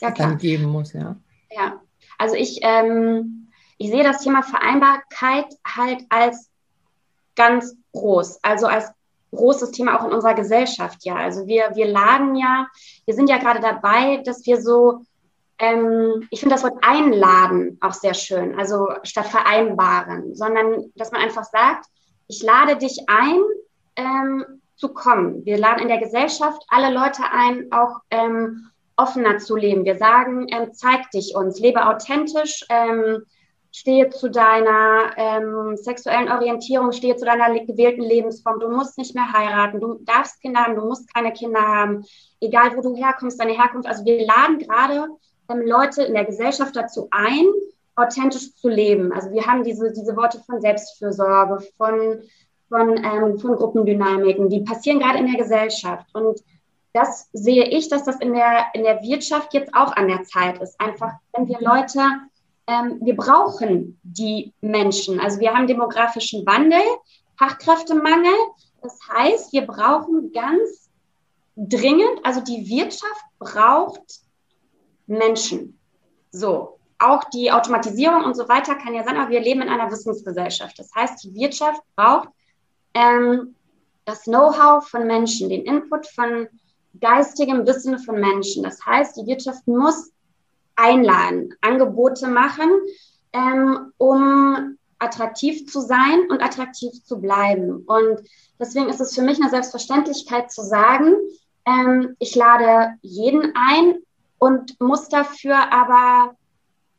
Ja, 0.00 0.10
klar. 0.10 0.30
dann 0.30 0.38
geben 0.38 0.64
muss, 0.64 0.92
ja. 0.92 1.14
Ja, 1.52 1.80
also 2.24 2.36
ich, 2.36 2.60
ähm, 2.62 3.48
ich 3.76 3.90
sehe 3.90 4.02
das 4.02 4.22
Thema 4.22 4.42
Vereinbarkeit 4.42 5.44
halt 5.66 6.06
als 6.08 6.48
ganz 7.36 7.76
groß, 7.92 8.38
also 8.42 8.66
als 8.66 8.90
großes 9.30 9.72
Thema 9.72 10.00
auch 10.00 10.06
in 10.06 10.12
unserer 10.12 10.32
Gesellschaft, 10.32 11.04
ja. 11.04 11.16
Also 11.16 11.46
wir, 11.46 11.72
wir 11.74 11.86
laden 11.86 12.34
ja, 12.34 12.66
wir 13.04 13.14
sind 13.14 13.28
ja 13.28 13.36
gerade 13.36 13.60
dabei, 13.60 14.22
dass 14.24 14.46
wir 14.46 14.58
so, 14.62 15.02
ähm, 15.58 16.26
ich 16.30 16.40
finde 16.40 16.54
das 16.54 16.64
Wort 16.64 16.82
einladen 16.82 17.76
auch 17.82 17.92
sehr 17.92 18.14
schön, 18.14 18.58
also 18.58 18.88
statt 19.02 19.26
vereinbaren, 19.26 20.34
sondern 20.34 20.90
dass 20.94 21.12
man 21.12 21.20
einfach 21.20 21.44
sagt, 21.44 21.84
ich 22.26 22.42
lade 22.42 22.78
dich 22.78 23.04
ein, 23.06 23.38
ähm, 23.96 24.62
zu 24.76 24.94
kommen. 24.94 25.44
Wir 25.44 25.58
laden 25.58 25.82
in 25.82 25.88
der 25.88 25.98
Gesellschaft 25.98 26.62
alle 26.68 26.92
Leute 26.92 27.22
ein, 27.30 27.70
auch 27.70 28.00
ähm, 28.10 28.70
offener 28.96 29.38
zu 29.38 29.56
leben. 29.56 29.84
Wir 29.84 29.96
sagen, 29.96 30.46
ähm, 30.50 30.72
zeig 30.72 31.10
dich 31.10 31.34
uns, 31.34 31.60
lebe 31.60 31.86
authentisch, 31.86 32.64
ähm, 32.68 33.24
stehe 33.72 34.08
zu 34.10 34.30
deiner 34.30 35.10
ähm, 35.16 35.76
sexuellen 35.76 36.30
Orientierung, 36.30 36.92
stehe 36.92 37.16
zu 37.16 37.24
deiner 37.24 37.52
gewählten 37.64 38.02
Lebensform. 38.02 38.60
Du 38.60 38.68
musst 38.68 38.96
nicht 38.98 39.16
mehr 39.16 39.32
heiraten, 39.32 39.80
du 39.80 39.98
darfst 40.02 40.40
Kinder 40.40 40.60
haben, 40.60 40.76
du 40.76 40.86
musst 40.86 41.12
keine 41.12 41.32
Kinder 41.32 41.60
haben, 41.60 42.04
egal 42.40 42.76
wo 42.76 42.82
du 42.82 42.94
herkommst, 42.94 43.40
deine 43.40 43.52
Herkunft. 43.52 43.88
Also 43.88 44.04
wir 44.04 44.24
laden 44.24 44.60
gerade 44.60 45.08
ähm, 45.50 45.62
Leute 45.66 46.04
in 46.04 46.14
der 46.14 46.24
Gesellschaft 46.24 46.76
dazu 46.76 47.08
ein, 47.10 47.46
authentisch 47.96 48.54
zu 48.54 48.68
leben. 48.68 49.12
Also 49.12 49.32
wir 49.32 49.44
haben 49.44 49.64
diese, 49.64 49.92
diese 49.92 50.16
Worte 50.16 50.40
von 50.46 50.60
Selbstfürsorge, 50.60 51.64
von, 51.76 52.22
von, 52.68 52.96
ähm, 52.96 53.38
von 53.38 53.56
Gruppendynamiken, 53.56 54.48
die 54.50 54.60
passieren 54.60 55.00
gerade 55.00 55.18
in 55.18 55.26
der 55.26 55.42
Gesellschaft. 55.42 56.06
Und 56.14 56.40
das 56.94 57.28
sehe 57.32 57.64
ich, 57.64 57.88
dass 57.90 58.04
das 58.04 58.16
in 58.20 58.32
der, 58.32 58.66
in 58.72 58.84
der 58.84 59.02
Wirtschaft 59.02 59.52
jetzt 59.52 59.74
auch 59.74 59.94
an 59.94 60.08
der 60.08 60.22
Zeit 60.24 60.62
ist. 60.62 60.80
Einfach, 60.80 61.12
wenn 61.32 61.48
wir 61.48 61.60
Leute 61.60 62.00
ähm, 62.66 62.98
wir 63.02 63.16
brauchen 63.16 63.98
die 64.02 64.52
Menschen. 64.60 65.20
Also 65.20 65.40
wir 65.40 65.52
haben 65.52 65.66
demografischen 65.66 66.46
Wandel, 66.46 66.80
Fachkräftemangel. 67.38 68.32
Das 68.82 68.98
heißt, 69.12 69.52
wir 69.52 69.66
brauchen 69.66 70.32
ganz 70.32 70.90
dringend, 71.56 72.24
also 72.24 72.40
die 72.40 72.68
Wirtschaft 72.68 73.24
braucht 73.38 74.20
Menschen. 75.06 75.78
So, 76.30 76.78
auch 76.98 77.24
die 77.24 77.52
Automatisierung 77.52 78.24
und 78.24 78.34
so 78.34 78.48
weiter 78.48 78.74
kann 78.76 78.94
ja 78.94 79.04
sein, 79.04 79.16
aber 79.16 79.30
wir 79.30 79.40
leben 79.40 79.62
in 79.62 79.68
einer 79.68 79.90
Wissensgesellschaft. 79.90 80.78
Das 80.78 80.94
heißt, 80.94 81.22
die 81.24 81.34
Wirtschaft 81.34 81.82
braucht 81.96 82.28
ähm, 82.94 83.54
das 84.04 84.24
Know-how 84.24 84.86
von 84.88 85.06
Menschen, 85.06 85.48
den 85.48 85.64
Input 85.64 86.06
von 86.06 86.48
geistigem 87.00 87.66
Wissen 87.66 87.98
von 87.98 88.20
Menschen. 88.20 88.62
Das 88.62 88.84
heißt, 88.84 89.16
die 89.16 89.26
Wirtschaft 89.26 89.66
muss 89.66 90.12
einladen, 90.76 91.54
Angebote 91.60 92.28
machen, 92.28 92.70
ähm, 93.32 93.92
um 93.98 94.78
attraktiv 94.98 95.70
zu 95.70 95.80
sein 95.80 96.26
und 96.30 96.42
attraktiv 96.42 97.04
zu 97.04 97.20
bleiben. 97.20 97.84
Und 97.86 98.22
deswegen 98.58 98.88
ist 98.88 99.00
es 99.00 99.14
für 99.14 99.22
mich 99.22 99.40
eine 99.40 99.50
Selbstverständlichkeit 99.50 100.50
zu 100.50 100.62
sagen, 100.62 101.14
ähm, 101.66 102.16
ich 102.18 102.34
lade 102.34 102.94
jeden 103.02 103.52
ein 103.54 103.96
und 104.38 104.78
muss 104.80 105.08
dafür 105.08 105.72
aber 105.72 106.36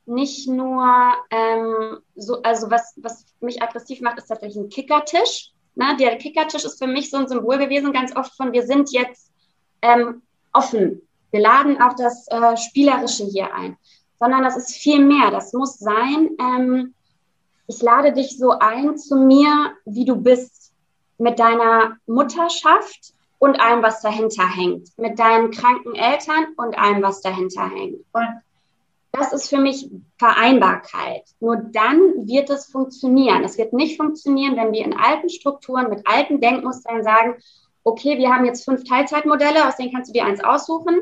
nicht 0.05 0.47
nur, 0.47 1.13
ähm, 1.31 1.99
so, 2.15 2.41
also 2.43 2.69
was, 2.69 2.93
was 2.97 3.25
mich 3.39 3.61
aggressiv 3.61 4.01
macht, 4.01 4.17
ist 4.17 4.27
tatsächlich 4.27 4.63
ein 4.63 4.69
Kickertisch. 4.69 5.51
Ne? 5.75 5.97
Der 5.99 6.17
Kickertisch 6.17 6.63
ist 6.63 6.77
für 6.77 6.87
mich 6.87 7.09
so 7.09 7.17
ein 7.17 7.27
Symbol 7.27 7.57
gewesen, 7.57 7.91
ganz 7.91 8.15
oft 8.15 8.35
von, 8.35 8.53
wir 8.53 8.63
sind 8.63 8.91
jetzt 8.91 9.31
ähm, 9.81 10.21
offen 10.53 11.01
wir 11.35 11.41
laden 11.41 11.81
auch 11.81 11.97
das 11.97 12.29
äh, 12.29 12.55
Spielerische 12.55 13.25
hier 13.25 13.53
ein, 13.53 13.75
sondern 14.21 14.43
das 14.43 14.55
ist 14.55 14.77
viel 14.77 15.03
mehr. 15.03 15.31
Das 15.31 15.51
muss 15.51 15.77
sein, 15.77 16.29
ähm, 16.39 16.93
ich 17.67 17.81
lade 17.81 18.13
dich 18.13 18.37
so 18.37 18.51
ein 18.51 18.97
zu 18.97 19.17
mir, 19.17 19.73
wie 19.83 20.05
du 20.05 20.15
bist, 20.15 20.71
mit 21.17 21.37
deiner 21.39 21.97
Mutterschaft 22.07 23.13
und 23.37 23.59
allem, 23.59 23.83
was 23.83 24.01
dahinter 24.01 24.47
hängt, 24.47 24.97
mit 24.97 25.19
deinen 25.19 25.51
kranken 25.51 25.93
Eltern 25.93 26.45
und 26.55 26.77
allem, 26.77 27.01
was 27.01 27.19
dahinter 27.19 27.69
hängt. 27.69 27.97
Und 28.13 28.27
das 29.11 29.33
ist 29.33 29.49
für 29.49 29.59
mich 29.59 29.89
Vereinbarkeit. 30.17 31.23
Nur 31.41 31.57
dann 31.57 32.27
wird 32.29 32.49
es 32.49 32.67
funktionieren. 32.67 33.43
Es 33.43 33.57
wird 33.57 33.73
nicht 33.73 33.97
funktionieren, 33.97 34.55
wenn 34.55 34.71
wir 34.71 34.85
in 34.85 34.97
alten 34.97 35.27
Strukturen 35.27 35.89
mit 35.89 36.07
alten 36.07 36.39
Denkmustern 36.39 37.03
sagen, 37.03 37.35
okay, 37.85 38.17
wir 38.17 38.29
haben 38.29 38.45
jetzt 38.45 38.65
fünf 38.65 38.83
Teilzeitmodelle, 38.83 39.67
aus 39.67 39.77
denen 39.77 39.93
kannst 39.93 40.09
du 40.09 40.13
dir 40.13 40.25
eins 40.25 40.43
aussuchen, 40.43 40.99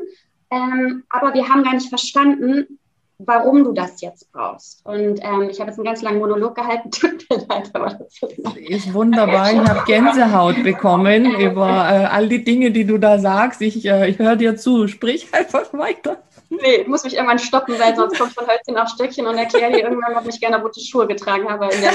ähm, 0.50 1.04
aber 1.08 1.34
wir 1.34 1.48
haben 1.48 1.64
gar 1.64 1.74
nicht 1.74 1.88
verstanden, 1.88 2.78
warum 3.18 3.64
du 3.64 3.72
das 3.72 4.00
jetzt 4.00 4.30
brauchst. 4.32 4.84
Und 4.84 5.20
ähm, 5.22 5.48
ich 5.50 5.60
habe 5.60 5.70
jetzt 5.70 5.78
einen 5.78 5.84
ganz 5.84 6.02
langen 6.02 6.18
Monolog 6.18 6.54
gehalten, 6.54 6.90
tut 6.90 7.26
mir 7.30 7.38
leid, 7.48 7.70
aber 7.72 7.86
das 7.86 8.52
ist 8.56 8.94
wunderbar. 8.94 9.52
Ich 9.52 9.58
habe 9.58 9.82
Gänsehaut 9.86 10.62
bekommen 10.62 11.34
über 11.40 11.68
äh, 11.68 12.06
all 12.06 12.28
die 12.28 12.44
Dinge, 12.44 12.70
die 12.70 12.84
du 12.84 12.98
da 12.98 13.18
sagst. 13.18 13.60
Ich, 13.62 13.84
äh, 13.84 14.08
ich 14.08 14.18
höre 14.18 14.36
dir 14.36 14.56
zu, 14.56 14.88
sprich 14.88 15.28
einfach 15.32 15.72
weiter. 15.72 16.18
Nee, 16.50 16.82
ich 16.82 16.86
muss 16.86 17.04
mich 17.04 17.14
irgendwann 17.14 17.38
stoppen, 17.38 17.74
weil 17.78 17.96
sonst 17.96 18.18
kommt 18.18 18.32
von 18.32 18.46
Hölzchen 18.46 18.76
auf 18.76 18.88
Stöckchen 18.88 19.26
und 19.26 19.36
erkläre 19.36 19.72
dir 19.72 19.84
irgendwann, 19.84 20.16
ob 20.16 20.28
ich 20.28 20.40
gerne 20.40 20.60
rote 20.60 20.80
Schuhe 20.80 21.06
getragen 21.06 21.48
habe. 21.48 21.66
In 21.66 21.80
der 21.80 21.92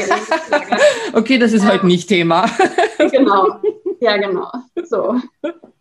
okay, 1.14 1.38
das 1.38 1.54
ist 1.54 1.70
heute 1.70 1.86
nicht 1.86 2.10
Thema. 2.10 2.46
genau. 3.12 3.60
Ja, 4.00 4.18
genau. 4.18 4.52
So. 4.84 5.16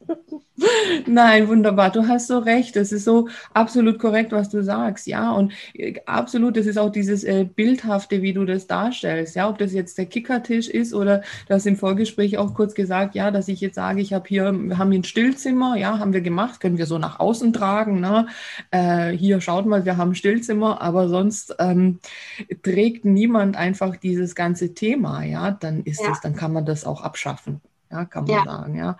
Nein, 1.06 1.48
wunderbar. 1.48 1.90
Du 1.90 2.06
hast 2.08 2.26
so 2.26 2.38
recht. 2.38 2.76
Das 2.76 2.92
ist 2.92 3.04
so 3.04 3.28
absolut 3.54 3.98
korrekt, 3.98 4.32
was 4.32 4.48
du 4.48 4.62
sagst. 4.62 5.06
Ja, 5.06 5.32
und 5.32 5.52
äh, 5.74 5.94
absolut, 6.06 6.56
das 6.56 6.66
ist 6.66 6.78
auch 6.78 6.90
dieses 6.90 7.24
äh, 7.24 7.44
Bildhafte, 7.44 8.22
wie 8.22 8.32
du 8.32 8.44
das 8.44 8.66
darstellst. 8.66 9.36
Ja, 9.36 9.48
ob 9.48 9.58
das 9.58 9.72
jetzt 9.72 9.98
der 9.98 10.06
Kickertisch 10.06 10.68
ist 10.68 10.94
oder 10.94 11.22
das 11.48 11.66
im 11.66 11.76
Vorgespräch 11.76 12.38
auch 12.38 12.54
kurz 12.54 12.74
gesagt, 12.74 13.14
ja, 13.14 13.30
dass 13.30 13.48
ich 13.48 13.60
jetzt 13.60 13.76
sage, 13.76 14.00
ich 14.00 14.12
habe 14.12 14.28
hier, 14.28 14.52
wir 14.52 14.78
haben 14.78 14.90
hier 14.90 15.00
ein 15.00 15.04
Stillzimmer, 15.04 15.76
ja, 15.76 15.98
haben 15.98 16.12
wir 16.12 16.20
gemacht, 16.20 16.60
können 16.60 16.78
wir 16.78 16.86
so 16.86 16.98
nach 16.98 17.20
außen 17.20 17.52
tragen. 17.52 18.00
Ne? 18.00 18.26
Äh, 18.70 19.10
hier, 19.10 19.40
schaut 19.40 19.66
mal, 19.66 19.84
wir 19.84 19.96
haben 19.96 20.12
ein 20.12 20.14
Stillzimmer, 20.14 20.80
aber 20.80 21.08
sonst 21.08 21.54
ähm, 21.58 22.00
trägt 22.62 23.04
niemand 23.04 23.56
einfach 23.56 23.96
dieses 23.96 24.34
ganze 24.34 24.74
Thema. 24.74 25.24
Ja, 25.24 25.50
dann 25.50 25.82
ist 25.84 26.00
ja. 26.00 26.08
das, 26.08 26.20
dann 26.20 26.34
kann 26.34 26.52
man 26.52 26.66
das 26.66 26.84
auch 26.84 27.02
abschaffen 27.02 27.60
ja, 27.90 28.04
kann 28.04 28.24
man 28.24 28.36
ja. 28.36 28.44
sagen. 28.44 28.76
Ja. 28.76 28.96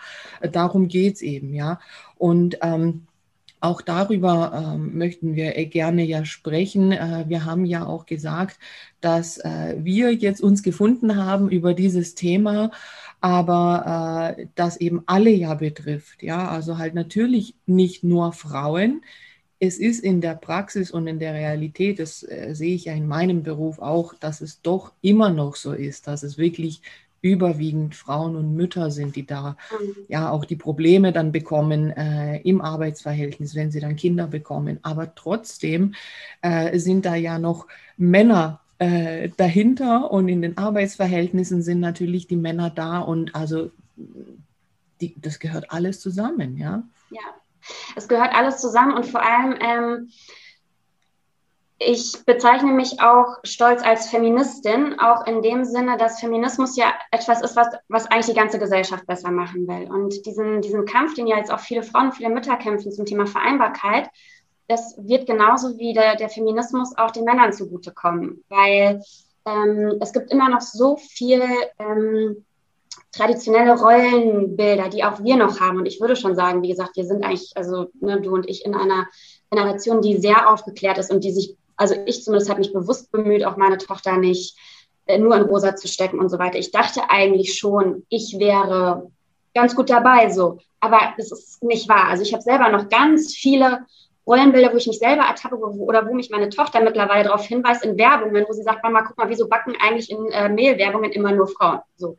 Darum 0.50 0.88
geht 0.88 1.16
es 1.16 1.22
eben, 1.22 1.54
ja. 1.54 1.80
Und 2.16 2.58
ähm, 2.62 3.06
auch 3.60 3.82
darüber 3.82 4.52
ähm, 4.54 4.96
möchten 4.96 5.34
wir 5.34 5.56
äh, 5.56 5.66
gerne 5.66 6.04
ja 6.04 6.24
sprechen. 6.24 6.92
Äh, 6.92 7.24
wir 7.26 7.44
haben 7.44 7.64
ja 7.64 7.86
auch 7.86 8.06
gesagt, 8.06 8.58
dass 9.00 9.38
äh, 9.38 9.76
wir 9.78 10.14
jetzt 10.14 10.40
uns 10.40 10.62
gefunden 10.62 11.16
haben 11.16 11.48
über 11.50 11.74
dieses 11.74 12.14
Thema, 12.14 12.70
aber 13.20 14.36
äh, 14.38 14.46
das 14.54 14.76
eben 14.76 15.02
alle 15.06 15.30
ja 15.30 15.54
betrifft. 15.54 16.22
Ja, 16.22 16.48
also 16.48 16.78
halt 16.78 16.94
natürlich 16.94 17.54
nicht 17.66 18.04
nur 18.04 18.32
Frauen. 18.32 19.02
Es 19.58 19.78
ist 19.78 20.04
in 20.04 20.20
der 20.20 20.36
Praxis 20.36 20.92
und 20.92 21.08
in 21.08 21.18
der 21.18 21.34
Realität, 21.34 21.98
das 21.98 22.22
äh, 22.22 22.54
sehe 22.54 22.76
ich 22.76 22.84
ja 22.84 22.92
in 22.92 23.08
meinem 23.08 23.42
Beruf 23.42 23.80
auch, 23.80 24.14
dass 24.14 24.40
es 24.40 24.62
doch 24.62 24.92
immer 25.00 25.30
noch 25.30 25.56
so 25.56 25.72
ist, 25.72 26.06
dass 26.06 26.22
es 26.22 26.38
wirklich 26.38 26.80
überwiegend 27.20 27.94
Frauen 27.94 28.36
und 28.36 28.54
Mütter 28.54 28.90
sind, 28.90 29.16
die 29.16 29.26
da 29.26 29.56
mhm. 29.70 29.96
ja 30.08 30.30
auch 30.30 30.44
die 30.44 30.56
Probleme 30.56 31.12
dann 31.12 31.32
bekommen 31.32 31.90
äh, 31.90 32.40
im 32.42 32.60
Arbeitsverhältnis, 32.60 33.54
wenn 33.54 33.70
sie 33.70 33.80
dann 33.80 33.96
Kinder 33.96 34.26
bekommen. 34.26 34.78
Aber 34.82 35.14
trotzdem 35.14 35.94
äh, 36.42 36.78
sind 36.78 37.06
da 37.06 37.14
ja 37.14 37.38
noch 37.38 37.66
Männer 37.96 38.60
äh, 38.78 39.30
dahinter 39.36 40.10
und 40.10 40.28
in 40.28 40.42
den 40.42 40.56
Arbeitsverhältnissen 40.56 41.62
sind 41.62 41.80
natürlich 41.80 42.28
die 42.28 42.36
Männer 42.36 42.70
da 42.70 43.00
und 43.00 43.34
also 43.34 43.70
die, 45.00 45.14
das 45.20 45.38
gehört 45.38 45.70
alles 45.70 46.00
zusammen, 46.00 46.56
ja. 46.56 46.82
Ja, 47.10 47.22
es 47.96 48.08
gehört 48.08 48.34
alles 48.34 48.58
zusammen 48.58 48.96
und 48.96 49.06
vor 49.06 49.22
allem 49.22 49.56
ähm, 49.60 50.08
ich 51.80 52.24
bezeichne 52.26 52.72
mich 52.72 53.00
auch 53.00 53.36
stolz 53.44 53.82
als 53.82 54.08
Feministin, 54.08 54.98
auch 54.98 55.26
in 55.26 55.42
dem 55.42 55.64
Sinne, 55.64 55.96
dass 55.96 56.20
Feminismus 56.20 56.76
ja 56.76 56.92
etwas 57.12 57.40
ist, 57.40 57.54
was, 57.54 57.68
was 57.88 58.06
eigentlich 58.06 58.26
die 58.26 58.34
ganze 58.34 58.58
Gesellschaft 58.58 59.06
besser 59.06 59.30
machen 59.30 59.68
will. 59.68 59.90
Und 59.90 60.26
diesen, 60.26 60.60
diesen 60.60 60.86
Kampf, 60.86 61.14
den 61.14 61.28
ja 61.28 61.36
jetzt 61.36 61.52
auch 61.52 61.60
viele 61.60 61.84
Frauen, 61.84 62.12
viele 62.12 62.30
Mütter 62.30 62.56
kämpfen 62.56 62.90
zum 62.90 63.06
Thema 63.06 63.26
Vereinbarkeit, 63.26 64.10
das 64.66 64.96
wird 64.98 65.26
genauso 65.26 65.78
wie 65.78 65.94
der, 65.94 66.16
der 66.16 66.28
Feminismus 66.28 66.96
auch 66.98 67.10
den 67.10 67.24
Männern 67.24 67.52
zugutekommen, 67.52 68.44
weil 68.48 69.00
ähm, 69.46 69.98
es 70.00 70.12
gibt 70.12 70.30
immer 70.30 70.50
noch 70.50 70.60
so 70.60 70.96
viel 70.96 71.42
ähm, 71.78 72.44
traditionelle 73.12 73.78
Rollenbilder, 73.78 74.88
die 74.88 75.04
auch 75.04 75.22
wir 75.22 75.36
noch 75.36 75.60
haben. 75.60 75.78
Und 75.78 75.86
ich 75.86 76.00
würde 76.00 76.16
schon 76.16 76.34
sagen, 76.34 76.62
wie 76.62 76.68
gesagt, 76.68 76.96
wir 76.96 77.06
sind 77.06 77.24
eigentlich, 77.24 77.52
also 77.56 77.86
ne, 78.00 78.20
du 78.20 78.34
und 78.34 78.48
ich, 78.48 78.64
in 78.64 78.74
einer 78.74 79.06
Generation, 79.50 80.02
die 80.02 80.18
sehr 80.18 80.50
aufgeklärt 80.52 80.98
ist 80.98 81.10
und 81.10 81.24
die 81.24 81.32
sich, 81.32 81.56
also 81.78 81.94
ich 82.06 82.22
zumindest 82.22 82.50
habe 82.50 82.60
mich 82.60 82.72
bewusst 82.72 83.10
bemüht, 83.10 83.44
auch 83.44 83.56
meine 83.56 83.78
Tochter 83.78 84.16
nicht 84.16 84.58
äh, 85.06 85.18
nur 85.18 85.36
in 85.36 85.42
rosa 85.42 85.74
zu 85.76 85.88
stecken 85.88 86.18
und 86.18 86.28
so 86.28 86.38
weiter. 86.38 86.58
Ich 86.58 86.70
dachte 86.70 87.08
eigentlich 87.08 87.58
schon, 87.58 88.04
ich 88.08 88.36
wäre 88.38 89.10
ganz 89.54 89.74
gut 89.74 89.88
dabei 89.88 90.28
so. 90.28 90.58
Aber 90.80 91.14
das 91.16 91.32
ist 91.32 91.62
nicht 91.62 91.88
wahr. 91.88 92.08
Also 92.08 92.22
ich 92.22 92.32
habe 92.32 92.42
selber 92.42 92.68
noch 92.68 92.88
ganz 92.88 93.34
viele 93.34 93.86
Rollenbilder, 94.26 94.72
wo 94.72 94.76
ich 94.76 94.86
mich 94.86 94.98
selber 94.98 95.22
ertappe 95.22 95.56
oder 95.56 96.06
wo 96.06 96.14
mich 96.14 96.30
meine 96.30 96.50
Tochter 96.50 96.82
mittlerweile 96.82 97.24
darauf 97.24 97.46
hinweist 97.46 97.84
in 97.84 97.96
Werbungen, 97.96 98.44
wo 98.46 98.52
sie 98.52 98.62
sagt, 98.62 98.82
Mama, 98.82 99.02
guck 99.02 99.16
mal, 99.16 99.28
wieso 99.28 99.48
backen 99.48 99.74
eigentlich 99.80 100.10
in 100.10 100.30
äh, 100.32 100.48
Mehlwerbungen 100.48 101.12
immer 101.12 101.32
nur 101.32 101.48
Frauen? 101.48 101.80
So. 101.96 102.16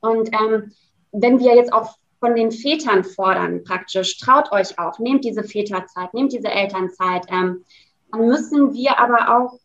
Und 0.00 0.28
ähm, 0.32 0.72
wenn 1.12 1.40
wir 1.40 1.56
jetzt 1.56 1.72
auch 1.72 1.94
von 2.20 2.34
den 2.34 2.50
Vätern 2.50 3.02
fordern, 3.02 3.64
praktisch, 3.64 4.18
traut 4.18 4.52
euch 4.52 4.78
auch, 4.78 4.98
nehmt 4.98 5.24
diese 5.24 5.42
Väterzeit, 5.42 6.12
nehmt 6.12 6.32
diese 6.32 6.48
Elternzeit, 6.48 7.26
ähm, 7.30 7.64
dann 8.10 8.26
müssen 8.26 8.74
wir 8.74 8.98
aber 8.98 9.38
auch 9.38 9.58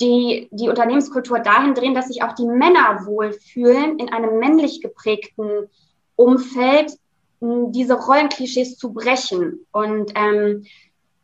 die, 0.00 0.48
die 0.50 0.68
Unternehmenskultur 0.68 1.38
dahin 1.38 1.74
drehen, 1.74 1.94
dass 1.94 2.08
sich 2.08 2.22
auch 2.22 2.32
die 2.32 2.46
Männer 2.46 3.06
wohlfühlen, 3.06 3.98
in 3.98 4.12
einem 4.12 4.38
männlich 4.38 4.80
geprägten 4.80 5.68
Umfeld 6.16 6.92
diese 7.40 7.94
Rollenklischees 7.94 8.76
zu 8.76 8.92
brechen. 8.92 9.66
Und 9.72 10.12
ähm, 10.14 10.64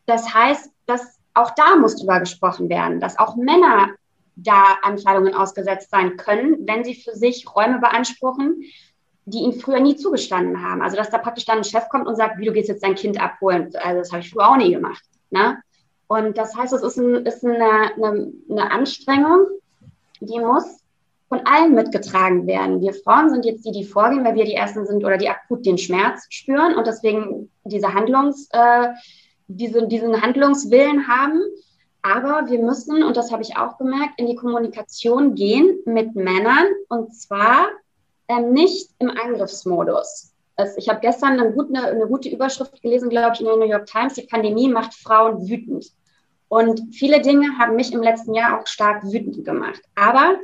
das 0.06 0.32
heißt, 0.32 0.70
dass 0.86 1.18
auch 1.34 1.50
da 1.50 1.76
muss 1.76 1.96
drüber 1.96 2.20
gesprochen 2.20 2.68
werden, 2.68 3.00
dass 3.00 3.18
auch 3.18 3.36
Männer 3.36 3.90
da 4.34 4.78
Anfeindungen 4.82 5.34
ausgesetzt 5.34 5.90
sein 5.90 6.16
können, 6.16 6.66
wenn 6.66 6.84
sie 6.84 6.94
für 6.94 7.14
sich 7.14 7.46
Räume 7.54 7.78
beanspruchen, 7.78 8.62
die 9.24 9.38
ihnen 9.38 9.60
früher 9.60 9.80
nie 9.80 9.96
zugestanden 9.96 10.62
haben. 10.62 10.82
Also 10.82 10.96
dass 10.96 11.10
da 11.10 11.18
praktisch 11.18 11.44
dann 11.44 11.58
ein 11.58 11.64
Chef 11.64 11.88
kommt 11.88 12.06
und 12.06 12.16
sagt, 12.16 12.38
wie 12.38 12.46
du 12.46 12.52
gehst 12.52 12.68
jetzt 12.68 12.82
dein 12.82 12.94
Kind 12.94 13.20
abholen. 13.20 13.70
Also 13.76 13.98
das 13.98 14.10
habe 14.10 14.20
ich 14.20 14.30
früher 14.30 14.48
auch 14.48 14.56
nie 14.56 14.72
gemacht. 14.72 15.02
Ne? 15.30 15.58
Und 16.08 16.36
das 16.36 16.56
heißt, 16.56 16.72
es 16.72 16.82
ist, 16.82 16.96
ein, 16.96 17.26
ist 17.26 17.44
eine, 17.44 17.94
eine, 17.94 18.32
eine 18.50 18.70
Anstrengung, 18.70 19.46
die 20.20 20.40
muss 20.40 20.80
von 21.28 21.40
allen 21.44 21.74
mitgetragen 21.74 22.46
werden. 22.46 22.80
Wir 22.80 22.94
Frauen 22.94 23.28
sind 23.28 23.44
jetzt 23.44 23.66
die, 23.66 23.72
die 23.72 23.84
vorgehen, 23.84 24.24
weil 24.24 24.34
wir 24.34 24.46
die 24.46 24.54
Ersten 24.54 24.86
sind 24.86 25.04
oder 25.04 25.18
die 25.18 25.28
akut 25.28 25.66
den 25.66 25.76
Schmerz 25.76 26.26
spüren 26.30 26.74
und 26.74 26.86
deswegen 26.86 27.50
diese 27.64 27.92
Handlungs, 27.92 28.48
äh, 28.52 28.88
diese, 29.46 29.86
diesen 29.86 30.20
Handlungswillen 30.20 31.06
haben. 31.06 31.40
Aber 32.00 32.48
wir 32.48 32.60
müssen, 32.60 33.02
und 33.02 33.16
das 33.16 33.30
habe 33.30 33.42
ich 33.42 33.58
auch 33.58 33.76
gemerkt, 33.76 34.18
in 34.18 34.26
die 34.26 34.36
Kommunikation 34.36 35.34
gehen 35.34 35.78
mit 35.84 36.14
Männern 36.14 36.66
und 36.88 37.14
zwar 37.14 37.66
ähm, 38.28 38.52
nicht 38.52 38.90
im 38.98 39.10
Angriffsmodus. 39.10 40.32
Also 40.56 40.76
ich 40.78 40.88
habe 40.88 41.00
gestern 41.00 41.38
eine 41.38 41.52
gute, 41.52 41.78
eine 41.78 42.06
gute 42.06 42.30
Überschrift 42.30 42.80
gelesen, 42.80 43.10
glaube 43.10 43.32
ich, 43.34 43.40
in 43.40 43.46
der 43.46 43.56
New 43.56 43.68
York 43.68 43.86
Times, 43.86 44.14
die 44.14 44.22
Pandemie 44.22 44.68
macht 44.68 44.94
Frauen 44.94 45.46
wütend. 45.48 45.92
Und 46.48 46.94
viele 46.94 47.20
Dinge 47.20 47.58
haben 47.58 47.76
mich 47.76 47.92
im 47.92 48.02
letzten 48.02 48.34
Jahr 48.34 48.60
auch 48.60 48.66
stark 48.66 49.04
wütend 49.04 49.44
gemacht. 49.44 49.82
Aber 49.94 50.36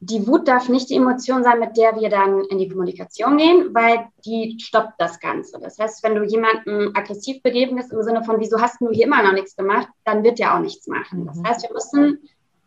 die 0.00 0.26
Wut 0.26 0.46
darf 0.48 0.68
nicht 0.68 0.90
die 0.90 0.96
Emotion 0.96 1.42
sein, 1.42 1.58
mit 1.60 1.76
der 1.76 1.96
wir 1.96 2.10
dann 2.10 2.44
in 2.44 2.58
die 2.58 2.68
Kommunikation 2.68 3.38
gehen, 3.38 3.74
weil 3.74 4.06
die 4.24 4.58
stoppt 4.60 4.94
das 4.98 5.18
Ganze. 5.18 5.58
Das 5.58 5.78
heißt, 5.78 6.02
wenn 6.02 6.14
du 6.14 6.24
jemandem 6.24 6.92
aggressiv 6.94 7.42
begegnest 7.42 7.92
im 7.92 8.02
Sinne 8.02 8.22
von, 8.22 8.38
wieso 8.38 8.60
hast 8.60 8.80
du 8.80 8.90
hier 8.90 9.06
immer 9.06 9.22
noch 9.22 9.32
nichts 9.32 9.56
gemacht, 9.56 9.88
dann 10.04 10.22
wird 10.22 10.38
der 10.38 10.54
auch 10.54 10.60
nichts 10.60 10.86
machen. 10.86 11.26
Das 11.26 11.38
mhm. 11.38 11.46
heißt, 11.46 11.62
wir 11.62 11.72
müssen 11.72 12.18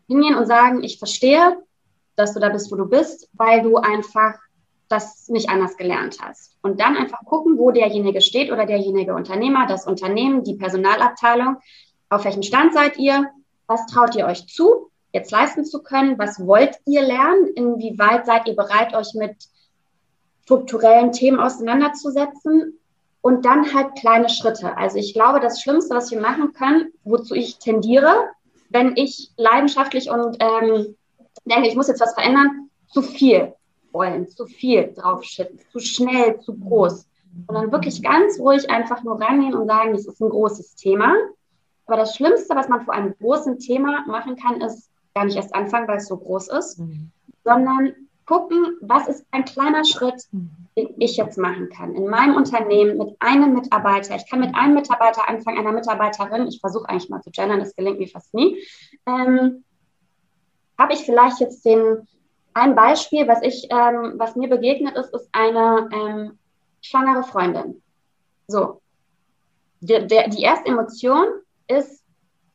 hingehen 0.08 0.36
und 0.36 0.48
sagen, 0.48 0.84
ich 0.84 0.98
verstehe, 0.98 1.58
dass 2.16 2.34
du 2.34 2.40
da 2.40 2.50
bist, 2.50 2.72
wo 2.72 2.76
du 2.76 2.88
bist, 2.88 3.30
weil 3.34 3.62
du 3.62 3.78
einfach 3.78 4.36
das 4.90 5.28
nicht 5.28 5.50
anders 5.50 5.78
gelernt 5.78 6.18
hast. 6.22 6.58
Und 6.62 6.80
dann 6.80 6.96
einfach 6.96 7.20
gucken, 7.26 7.58
wo 7.58 7.72
derjenige 7.72 8.22
steht 8.22 8.52
oder 8.52 8.66
derjenige 8.66 9.14
Unternehmer, 9.14 9.68
das 9.68 9.86
Unternehmen, 9.86 10.44
die 10.44 10.56
Personalabteilung, 10.56 11.58
auf 12.10 12.26
welchem 12.26 12.44
Stand 12.44 12.74
seid 12.74 12.98
ihr, 12.98 13.30
was 13.68 13.86
traut 13.88 14.16
ihr 14.16 14.26
euch 14.26 14.48
zu, 14.48 14.90
jetzt 15.14 15.32
leisten 15.32 15.66
zu 15.66 15.84
können, 15.84 16.18
was 16.18 16.46
wollt 16.46 16.78
ihr 16.86 17.02
lernen, 17.02 17.48
inwieweit 17.56 18.26
seid 18.26 18.48
ihr 18.48 18.56
bereit, 18.56 18.94
euch 18.94 19.14
mit 19.14 19.36
strukturellen 20.44 21.12
Themen 21.12 21.40
auseinanderzusetzen 21.40 22.80
und 23.22 23.46
dann 23.46 23.74
halt 23.74 23.96
kleine 24.00 24.30
Schritte. 24.30 24.78
Also 24.78 24.98
ich 24.98 25.14
glaube, 25.14 25.40
das 25.42 25.62
Schlimmste, 25.62 25.96
was 25.96 26.12
wir 26.12 26.22
machen 26.22 26.54
können, 26.54 26.94
wozu 27.04 27.36
ich 27.36 27.60
tendiere, 27.60 28.30
wenn 28.70 28.96
ich 28.96 29.32
leidenschaftlich 29.36 30.10
und 30.10 30.38
ähm, 30.40 30.96
denke, 31.46 31.68
ich 31.68 31.76
muss 31.76 31.88
jetzt 31.88 32.02
was 32.02 32.14
verändern, 32.14 32.70
zu 32.88 33.02
viel 33.02 33.54
wollen, 33.92 34.30
zu 34.30 34.46
viel 34.46 34.94
draufschütten, 34.94 35.60
zu 35.72 35.80
schnell, 35.80 36.40
zu 36.40 36.54
groß. 36.58 37.06
Und 37.48 37.56
dann 37.56 37.72
wirklich 37.72 38.02
ganz 38.02 38.40
ruhig 38.40 38.70
einfach 38.70 39.04
nur 39.04 39.22
rangehen 39.22 39.54
und 39.54 39.68
sagen, 39.68 39.94
das 39.94 40.06
ist 40.06 40.22
ein 40.22 40.30
großes 40.30 40.76
Thema. 40.76 41.14
Aber 41.88 41.98
das 41.98 42.16
Schlimmste, 42.16 42.56
was 42.56 42.68
man 42.68 42.84
vor 42.84 42.94
einem 42.94 43.16
großen 43.18 43.60
Thema 43.60 44.06
machen 44.08 44.36
kann, 44.36 44.62
ist 44.62 44.92
gar 45.16 45.26
nicht 45.26 45.38
erst 45.38 45.56
anfangen, 45.56 45.88
weil 45.88 45.98
es 45.98 46.08
so 46.08 46.18
groß 46.18 46.50
ist, 46.50 46.80
mhm. 46.80 47.12
sondern 47.44 47.96
gucken, 48.26 48.78
was 48.82 49.08
ist 49.08 49.26
ein 49.32 49.46
kleiner 49.46 49.86
Schritt, 49.86 50.28
mhm. 50.32 50.52
den 50.78 50.94
ich 51.00 51.16
jetzt 51.16 51.38
machen 51.38 51.70
kann. 51.70 51.96
In 51.96 52.08
meinem 52.08 52.36
Unternehmen 52.36 52.98
mit 52.98 53.16
einem 53.20 53.54
Mitarbeiter. 53.54 54.16
Ich 54.18 54.30
kann 54.30 54.42
mit 54.42 54.54
einem 54.54 54.76
Mitarbeiter 54.76 55.28
anfangen, 55.28 55.58
einer 55.58 55.72
Mitarbeiterin. 55.72 56.48
Ich 56.48 56.60
versuche 56.60 56.88
eigentlich 56.90 57.10
mal 57.10 57.22
zu 57.22 57.32
gendern, 57.32 57.60
das 57.60 57.76
gelingt 57.76 58.00
mir 58.00 58.10
fast 58.10 58.34
nie. 58.34 58.62
Ähm, 59.06 59.64
Habe 60.78 60.94
ich 60.94 61.06
vielleicht 61.06 61.40
jetzt 61.40 61.66
den, 61.66 62.06
ein 62.54 62.76
Beispiel, 62.76 63.28
was 63.30 63.42
ich, 63.44 63.70
ähm, 63.72 64.16
was 64.18 64.36
mir 64.36 64.50
begegnet 64.50 64.98
ist, 64.98 65.14
ist 65.14 65.30
eine 65.32 65.90
ähm, 65.94 66.38
schwangere 66.82 67.24
Freundin. 67.24 67.82
So. 68.48 68.82
Der, 69.80 70.02
der, 70.02 70.28
die 70.28 70.42
erste 70.42 70.70
Emotion 70.70 71.28
ist 71.68 72.04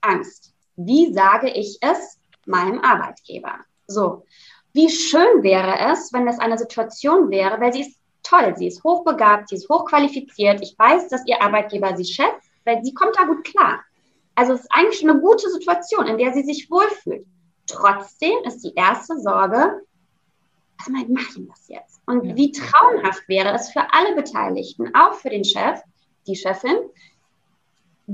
Angst. 0.00 0.52
Wie 0.76 1.12
sage 1.12 1.50
ich 1.50 1.78
es 1.80 2.18
meinem 2.46 2.80
Arbeitgeber? 2.80 3.58
So. 3.86 4.24
Wie 4.72 4.88
schön 4.88 5.42
wäre 5.42 5.92
es, 5.92 6.12
wenn 6.12 6.24
das 6.24 6.38
eine 6.38 6.56
Situation 6.56 7.30
wäre, 7.30 7.60
weil 7.60 7.72
sie 7.72 7.82
ist 7.82 7.98
toll, 8.22 8.54
sie 8.56 8.68
ist 8.68 8.82
hochbegabt, 8.82 9.48
sie 9.48 9.56
ist 9.56 9.68
hochqualifiziert. 9.68 10.62
Ich 10.62 10.78
weiß, 10.78 11.08
dass 11.08 11.26
ihr 11.26 11.42
Arbeitgeber 11.42 11.96
sie 11.96 12.06
schätzt, 12.06 12.50
weil 12.64 12.82
sie 12.82 12.94
kommt 12.94 13.16
da 13.18 13.24
gut 13.24 13.44
klar. 13.44 13.80
Also 14.34 14.54
es 14.54 14.60
ist 14.60 14.72
eigentlich 14.72 15.00
schon 15.00 15.10
eine 15.10 15.20
gute 15.20 15.50
Situation, 15.50 16.06
in 16.06 16.18
der 16.18 16.32
sie 16.32 16.42
sich 16.42 16.70
wohlfühlt. 16.70 17.26
Trotzdem 17.66 18.32
ist 18.44 18.64
die 18.64 18.72
erste 18.74 19.18
Sorge, 19.18 19.82
was 20.78 20.88
mache 20.88 21.04
ich 21.38 21.48
das 21.48 21.68
jetzt? 21.68 22.00
Und 22.06 22.24
ja. 22.24 22.36
wie 22.36 22.50
traumhaft 22.50 23.28
wäre 23.28 23.52
es 23.54 23.70
für 23.70 23.82
alle 23.92 24.14
Beteiligten, 24.14 24.94
auch 24.94 25.14
für 25.14 25.30
den 25.30 25.44
Chef, 25.44 25.80
die 26.26 26.36
Chefin, 26.36 26.78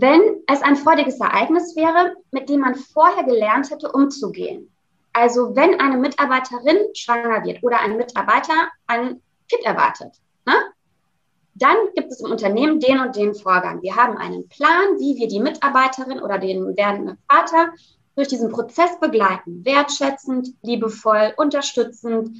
wenn 0.00 0.20
es 0.46 0.62
ein 0.62 0.76
freudiges 0.76 1.18
Ereignis 1.18 1.74
wäre, 1.74 2.14
mit 2.30 2.48
dem 2.48 2.61
man 2.61 2.76
vorher 2.76 3.24
gelernt 3.24 3.70
hätte, 3.70 3.90
umzugehen. 3.90 4.70
Also 5.12 5.56
wenn 5.56 5.80
eine 5.80 5.96
Mitarbeiterin 5.96 6.78
schwanger 6.94 7.44
wird 7.44 7.64
oder 7.64 7.80
ein 7.80 7.96
Mitarbeiter 7.96 8.68
ein 8.87 9.20
Kind 9.48 9.64
erwartet, 9.64 10.14
ne? 10.46 10.54
dann 11.54 11.76
gibt 11.96 12.12
es 12.12 12.20
im 12.20 12.30
Unternehmen 12.30 12.78
den 12.78 13.00
und 13.00 13.16
den 13.16 13.34
Vorgang. 13.34 13.82
Wir 13.82 13.96
haben 13.96 14.16
einen 14.16 14.48
Plan, 14.48 14.98
wie 15.00 15.16
wir 15.16 15.26
die 15.26 15.40
Mitarbeiterin 15.40 16.22
oder 16.22 16.38
den 16.38 16.76
werdenden 16.76 17.18
Vater 17.28 17.72
durch 18.14 18.28
diesen 18.28 18.52
Prozess 18.52 19.00
begleiten. 19.00 19.64
Wertschätzend, 19.64 20.54
liebevoll, 20.62 21.34
unterstützend. 21.37 22.38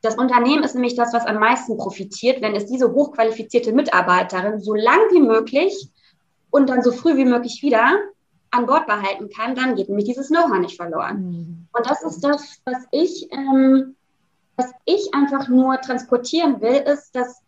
Das 0.00 0.16
Unternehmen 0.16 0.62
ist 0.62 0.74
nämlich 0.74 0.96
das, 0.96 1.12
was 1.12 1.26
am 1.26 1.38
meisten 1.38 1.76
profitiert, 1.76 2.40
wenn 2.40 2.54
es 2.54 2.64
diese 2.64 2.92
hochqualifizierte 2.92 3.72
Mitarbeiterin 3.72 4.60
so 4.60 4.74
lang 4.74 5.00
wie 5.10 5.20
möglich 5.20 5.90
und 6.50 6.68
dann 6.68 6.82
so 6.82 6.92
früh 6.92 7.16
wie 7.16 7.24
möglich 7.24 7.60
wieder 7.62 7.98
an 8.50 8.66
Bord 8.66 8.86
behalten 8.86 9.28
kann, 9.28 9.54
dann 9.54 9.74
geht 9.74 9.88
nämlich 9.88 10.06
dieses 10.06 10.28
Know-how 10.28 10.58
nicht 10.58 10.76
verloren. 10.76 11.16
Mhm. 11.16 11.66
Und 11.72 11.90
das 11.90 12.02
ist 12.02 12.20
das, 12.20 12.60
was 12.64 12.86
ich, 12.90 13.28
ähm, 13.32 13.94
was 14.56 14.72
ich 14.86 15.12
einfach 15.14 15.48
nur 15.48 15.80
transportieren 15.80 16.60
will, 16.60 16.76
ist, 16.76 17.14
dass 17.14 17.42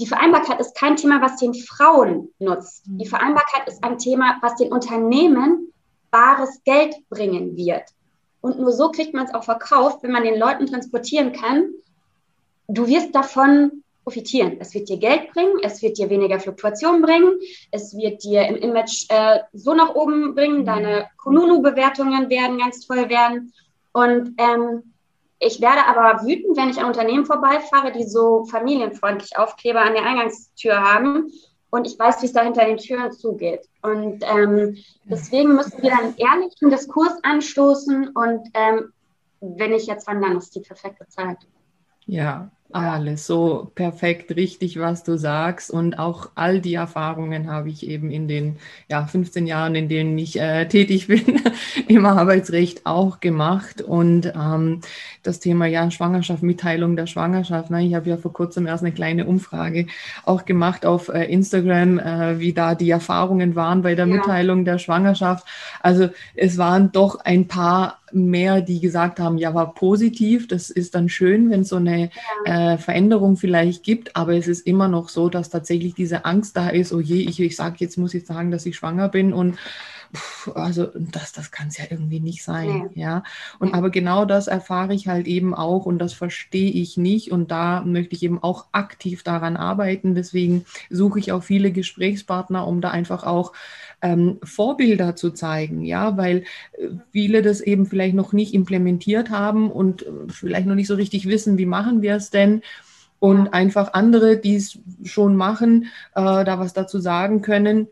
die 0.00 0.06
Vereinbarkeit 0.06 0.58
ist 0.58 0.76
kein 0.76 0.96
Thema, 0.96 1.22
was 1.22 1.36
den 1.36 1.54
Frauen 1.54 2.28
nutzt. 2.38 2.86
Mhm. 2.88 2.98
Die 2.98 3.06
Vereinbarkeit 3.06 3.68
ist 3.68 3.82
ein 3.84 3.98
Thema, 3.98 4.38
was 4.42 4.56
den 4.56 4.72
Unternehmen 4.72 5.72
bares 6.10 6.62
Geld 6.64 6.96
bringen 7.08 7.56
wird. 7.56 7.84
Und 8.40 8.58
nur 8.58 8.72
so 8.72 8.90
kriegt 8.90 9.14
man 9.14 9.24
es 9.26 9.34
auch 9.34 9.44
verkauft, 9.44 10.02
wenn 10.02 10.12
man 10.12 10.24
den 10.24 10.38
Leuten 10.38 10.66
transportieren 10.66 11.32
kann. 11.32 11.70
Du 12.66 12.86
wirst 12.86 13.14
davon 13.14 13.83
profitieren. 14.04 14.58
Es 14.60 14.74
wird 14.74 14.88
dir 14.88 14.98
Geld 14.98 15.32
bringen, 15.32 15.58
es 15.62 15.82
wird 15.82 15.98
dir 15.98 16.08
weniger 16.10 16.38
Fluktuation 16.38 17.02
bringen, 17.02 17.40
es 17.72 17.96
wird 17.96 18.22
dir 18.22 18.46
im 18.46 18.56
Image 18.56 19.06
äh, 19.08 19.40
so 19.52 19.74
nach 19.74 19.94
oben 19.94 20.34
bringen, 20.34 20.60
mhm. 20.60 20.66
deine 20.66 21.06
Kununu-Bewertungen 21.16 22.30
werden 22.30 22.58
ganz 22.58 22.86
toll 22.86 23.08
werden. 23.08 23.52
Und 23.92 24.34
ähm, 24.38 24.94
ich 25.38 25.60
werde 25.60 25.86
aber 25.86 26.24
wütend, 26.24 26.56
wenn 26.56 26.70
ich 26.70 26.78
an 26.78 26.86
Unternehmen 26.86 27.26
vorbeifahre, 27.26 27.92
die 27.92 28.04
so 28.04 28.44
familienfreundlich 28.44 29.36
Aufkleber 29.36 29.80
an 29.80 29.94
der 29.94 30.04
Eingangstür 30.04 30.80
haben 30.80 31.32
und 31.70 31.86
ich 31.86 31.98
weiß, 31.98 32.22
wie 32.22 32.26
es 32.26 32.32
da 32.32 32.42
hinter 32.42 32.64
den 32.66 32.76
Türen 32.76 33.10
zugeht. 33.10 33.68
Und 33.82 34.22
ähm, 34.22 34.76
deswegen 35.04 35.56
müssen 35.56 35.82
wir 35.82 35.92
einen 35.98 36.14
ehrlichen 36.16 36.70
Diskurs 36.70 37.18
anstoßen 37.22 38.08
und 38.08 38.48
ähm, 38.54 38.92
wenn 39.40 39.72
ich 39.72 39.86
jetzt 39.86 40.06
wandern, 40.06 40.36
ist 40.36 40.54
die 40.54 40.60
perfekte 40.60 41.06
Zeit. 41.08 41.38
Ja, 42.06 42.50
alles 42.74 43.24
so 43.26 43.70
perfekt, 43.76 44.34
richtig, 44.34 44.80
was 44.80 45.04
du 45.04 45.16
sagst. 45.16 45.70
Und 45.70 45.98
auch 45.98 46.30
all 46.34 46.60
die 46.60 46.74
Erfahrungen 46.74 47.48
habe 47.48 47.68
ich 47.68 47.86
eben 47.86 48.10
in 48.10 48.26
den 48.26 48.56
ja, 48.88 49.06
15 49.06 49.46
Jahren, 49.46 49.76
in 49.76 49.88
denen 49.88 50.18
ich 50.18 50.40
äh, 50.40 50.64
tätig 50.68 51.06
bin, 51.06 51.40
im 51.86 52.04
Arbeitsrecht 52.04 52.84
auch 52.84 53.20
gemacht. 53.20 53.80
Und 53.80 54.32
ähm, 54.34 54.80
das 55.22 55.38
Thema 55.38 55.66
ja 55.66 55.88
Schwangerschaft, 55.90 56.42
Mitteilung 56.42 56.96
der 56.96 57.06
Schwangerschaft. 57.06 57.70
Ne? 57.70 57.86
Ich 57.86 57.94
habe 57.94 58.10
ja 58.10 58.16
vor 58.16 58.32
kurzem 58.32 58.66
erst 58.66 58.82
eine 58.82 58.92
kleine 58.92 59.26
Umfrage 59.26 59.86
auch 60.24 60.44
gemacht 60.44 60.84
auf 60.84 61.08
äh, 61.08 61.24
Instagram, 61.24 62.00
äh, 62.00 62.40
wie 62.40 62.52
da 62.52 62.74
die 62.74 62.90
Erfahrungen 62.90 63.54
waren 63.54 63.82
bei 63.82 63.94
der 63.94 64.08
ja. 64.08 64.14
Mitteilung 64.14 64.64
der 64.64 64.78
Schwangerschaft. 64.78 65.46
Also 65.80 66.08
es 66.34 66.58
waren 66.58 66.90
doch 66.90 67.20
ein 67.20 67.46
paar 67.46 67.98
mehr, 68.14 68.60
die 68.60 68.80
gesagt 68.80 69.20
haben, 69.20 69.38
ja, 69.38 69.54
war 69.54 69.74
positiv. 69.74 70.48
Das 70.48 70.70
ist 70.70 70.94
dann 70.94 71.08
schön, 71.08 71.50
wenn 71.50 71.64
so 71.64 71.76
eine 71.76 72.10
ja. 72.46 72.52
Äh, 72.64 72.78
Veränderung 72.78 73.36
vielleicht 73.36 73.82
gibt, 73.82 74.16
aber 74.16 74.34
es 74.34 74.48
ist 74.48 74.66
immer 74.66 74.88
noch 74.88 75.08
so, 75.08 75.28
dass 75.28 75.50
tatsächlich 75.50 75.94
diese 75.94 76.24
Angst 76.24 76.56
da 76.56 76.68
ist, 76.68 76.92
oh 76.92 77.00
je, 77.00 77.20
ich, 77.20 77.40
ich 77.40 77.56
sage, 77.56 77.76
jetzt 77.80 77.98
muss 77.98 78.14
ich 78.14 78.26
sagen, 78.26 78.50
dass 78.50 78.66
ich 78.66 78.76
schwanger 78.76 79.08
bin 79.08 79.32
und 79.32 79.58
also 80.54 80.88
das, 80.94 81.32
das 81.32 81.50
kann 81.50 81.68
es 81.68 81.78
ja 81.78 81.84
irgendwie 81.90 82.20
nicht 82.20 82.44
sein, 82.44 82.90
ja. 82.94 83.16
ja. 83.16 83.22
Und 83.58 83.68
ja. 83.68 83.74
aber 83.74 83.90
genau 83.90 84.24
das 84.24 84.46
erfahre 84.46 84.94
ich 84.94 85.08
halt 85.08 85.26
eben 85.26 85.54
auch 85.54 85.86
und 85.86 85.98
das 85.98 86.12
verstehe 86.12 86.70
ich 86.70 86.96
nicht 86.96 87.32
und 87.32 87.50
da 87.50 87.82
möchte 87.82 88.14
ich 88.14 88.22
eben 88.22 88.42
auch 88.42 88.66
aktiv 88.72 89.22
daran 89.22 89.56
arbeiten. 89.56 90.14
Deswegen 90.14 90.64
suche 90.90 91.18
ich 91.18 91.32
auch 91.32 91.42
viele 91.42 91.72
Gesprächspartner, 91.72 92.66
um 92.66 92.80
da 92.80 92.90
einfach 92.90 93.24
auch 93.24 93.52
ähm, 94.02 94.38
Vorbilder 94.42 95.16
zu 95.16 95.30
zeigen, 95.30 95.82
ja, 95.82 96.16
weil 96.16 96.44
äh, 96.78 96.88
viele 97.12 97.42
das 97.42 97.60
eben 97.60 97.86
vielleicht 97.86 98.14
noch 98.14 98.32
nicht 98.32 98.54
implementiert 98.54 99.30
haben 99.30 99.70
und 99.70 100.02
äh, 100.02 100.10
vielleicht 100.28 100.66
noch 100.66 100.74
nicht 100.74 100.88
so 100.88 100.94
richtig 100.94 101.26
wissen, 101.28 101.58
wie 101.58 101.66
machen 101.66 102.02
wir 102.02 102.16
es 102.16 102.30
denn 102.30 102.62
und 103.18 103.48
einfach 103.48 103.94
andere, 103.94 104.36
die 104.36 104.56
es 104.56 104.78
schon 105.04 105.34
machen, 105.36 105.84
äh, 106.14 106.44
da 106.44 106.58
was 106.58 106.74
dazu 106.74 106.98
sagen 106.98 107.40
können 107.40 107.88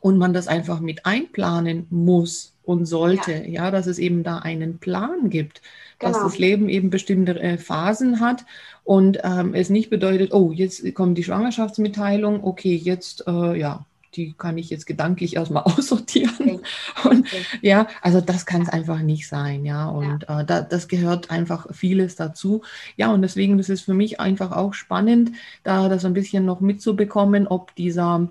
und 0.00 0.18
man 0.18 0.32
das 0.32 0.48
einfach 0.48 0.80
mit 0.80 1.06
einplanen 1.06 1.86
muss 1.90 2.54
und 2.64 2.86
sollte, 2.86 3.32
ja, 3.32 3.64
ja 3.64 3.70
dass 3.70 3.86
es 3.86 3.98
eben 3.98 4.22
da 4.22 4.38
einen 4.38 4.78
Plan 4.78 5.30
gibt, 5.30 5.62
genau. 5.98 6.12
dass 6.12 6.22
das 6.22 6.38
Leben 6.38 6.68
eben 6.68 6.90
bestimmte 6.90 7.38
äh, 7.40 7.58
Phasen 7.58 8.20
hat 8.20 8.44
und 8.84 9.18
ähm, 9.22 9.54
es 9.54 9.70
nicht 9.70 9.90
bedeutet, 9.90 10.32
oh, 10.32 10.52
jetzt 10.52 10.94
kommt 10.94 11.18
die 11.18 11.24
Schwangerschaftsmitteilung, 11.24 12.44
okay, 12.44 12.74
jetzt 12.74 13.24
äh, 13.26 13.58
ja, 13.58 13.84
die 14.16 14.32
kann 14.32 14.58
ich 14.58 14.70
jetzt 14.70 14.86
gedanklich 14.86 15.36
erstmal 15.36 15.64
aussortieren. 15.64 16.34
Okay. 16.38 16.60
Und 17.04 17.26
okay. 17.26 17.44
ja, 17.62 17.86
also 18.02 18.20
das 18.20 18.46
kann 18.46 18.62
es 18.62 18.68
einfach 18.68 19.00
nicht 19.00 19.28
sein, 19.28 19.64
ja. 19.64 19.88
Und 19.88 20.24
ja. 20.28 20.40
Äh, 20.40 20.44
da, 20.44 20.60
das 20.62 20.88
gehört 20.88 21.30
einfach 21.30 21.66
vieles 21.72 22.16
dazu. 22.16 22.62
Ja, 22.96 23.12
und 23.12 23.22
deswegen 23.22 23.58
das 23.58 23.68
ist 23.68 23.82
für 23.82 23.94
mich 23.94 24.20
einfach 24.20 24.52
auch 24.52 24.74
spannend, 24.74 25.32
da 25.62 25.88
das 25.88 26.04
ein 26.04 26.14
bisschen 26.14 26.44
noch 26.44 26.60
mitzubekommen, 26.60 27.46
ob 27.46 27.74
dieser 27.74 28.28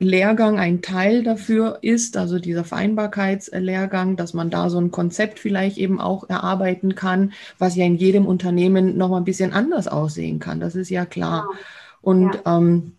Lehrgang 0.00 0.60
ein 0.60 0.80
Teil 0.80 1.24
dafür 1.24 1.78
ist, 1.82 2.16
also 2.16 2.38
dieser 2.38 2.64
Vereinbarkeitslehrgang, 2.64 4.16
dass 4.16 4.32
man 4.32 4.48
da 4.48 4.70
so 4.70 4.78
ein 4.78 4.92
Konzept 4.92 5.40
vielleicht 5.40 5.76
eben 5.76 6.00
auch 6.00 6.28
erarbeiten 6.28 6.94
kann, 6.94 7.32
was 7.58 7.74
ja 7.74 7.84
in 7.84 7.96
jedem 7.96 8.24
Unternehmen 8.24 8.96
noch 8.96 9.08
mal 9.08 9.16
ein 9.16 9.24
bisschen 9.24 9.52
anders 9.52 9.88
aussehen 9.88 10.38
kann. 10.38 10.60
Das 10.60 10.76
ist 10.76 10.90
ja 10.90 11.04
klar. 11.04 11.48
Genau. 11.48 11.60
Und 12.00 12.34
ja. 12.34 12.58
ähm, 12.58 12.92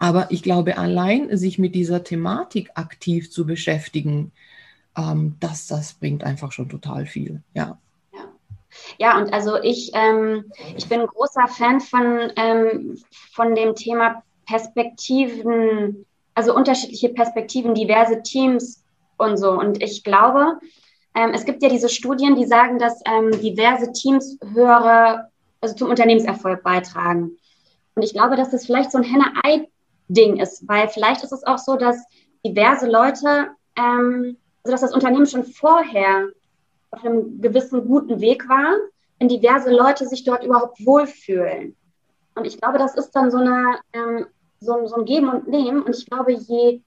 aber 0.00 0.30
ich 0.30 0.42
glaube, 0.42 0.78
allein 0.78 1.36
sich 1.36 1.58
mit 1.58 1.74
dieser 1.74 2.02
Thematik 2.02 2.70
aktiv 2.74 3.30
zu 3.30 3.46
beschäftigen, 3.46 4.32
ähm, 4.96 5.36
das, 5.40 5.68
das 5.68 5.94
bringt 5.94 6.24
einfach 6.24 6.52
schon 6.52 6.68
total 6.68 7.06
viel. 7.06 7.42
Ja. 7.54 7.78
Ja, 8.98 9.18
und 9.18 9.32
also 9.32 9.56
ich, 9.62 9.90
ähm, 9.94 10.44
ich 10.76 10.88
bin 10.88 11.00
ein 11.00 11.06
großer 11.06 11.48
Fan 11.48 11.80
von, 11.80 12.32
ähm, 12.36 12.98
von 13.32 13.54
dem 13.54 13.74
Thema 13.74 14.22
Perspektiven, 14.46 16.06
also 16.40 16.54
unterschiedliche 16.54 17.10
Perspektiven, 17.10 17.74
diverse 17.74 18.22
Teams 18.22 18.82
und 19.18 19.36
so. 19.36 19.50
Und 19.50 19.82
ich 19.82 20.02
glaube, 20.02 20.58
ähm, 21.14 21.32
es 21.34 21.44
gibt 21.44 21.62
ja 21.62 21.68
diese 21.68 21.90
Studien, 21.90 22.34
die 22.34 22.46
sagen, 22.46 22.78
dass 22.78 23.02
ähm, 23.04 23.30
diverse 23.42 23.92
Teams 23.92 24.38
höhere, 24.54 25.28
also 25.60 25.74
zum 25.74 25.90
Unternehmenserfolg 25.90 26.62
beitragen. 26.62 27.32
Und 27.94 28.02
ich 28.02 28.14
glaube, 28.14 28.36
dass 28.36 28.50
das 28.50 28.64
vielleicht 28.64 28.90
so 28.90 28.96
ein 28.96 29.04
Henne-Ei 29.04 29.68
Ding 30.08 30.38
ist, 30.38 30.66
weil 30.66 30.88
vielleicht 30.88 31.22
ist 31.22 31.32
es 31.32 31.46
auch 31.46 31.58
so, 31.58 31.76
dass 31.76 32.02
diverse 32.42 32.88
Leute, 32.88 33.48
ähm, 33.76 34.38
also 34.64 34.72
dass 34.72 34.80
das 34.80 34.94
Unternehmen 34.94 35.26
schon 35.26 35.44
vorher 35.44 36.28
auf 36.90 37.04
einem 37.04 37.42
gewissen 37.42 37.86
guten 37.86 38.18
Weg 38.22 38.48
war, 38.48 38.76
wenn 39.18 39.28
diverse 39.28 39.70
Leute 39.70 40.06
sich 40.06 40.24
dort 40.24 40.42
überhaupt 40.42 40.84
wohlfühlen. 40.86 41.76
Und 42.34 42.46
ich 42.46 42.58
glaube, 42.58 42.78
das 42.78 42.94
ist 42.94 43.10
dann 43.10 43.30
so, 43.30 43.36
eine, 43.36 43.78
so, 44.60 44.86
so 44.86 44.96
ein 44.96 45.04
Geben 45.04 45.28
und 45.28 45.48
Nehmen. 45.48 45.82
Und 45.82 45.96
ich 45.96 46.06
glaube, 46.06 46.32
je, 46.32 46.80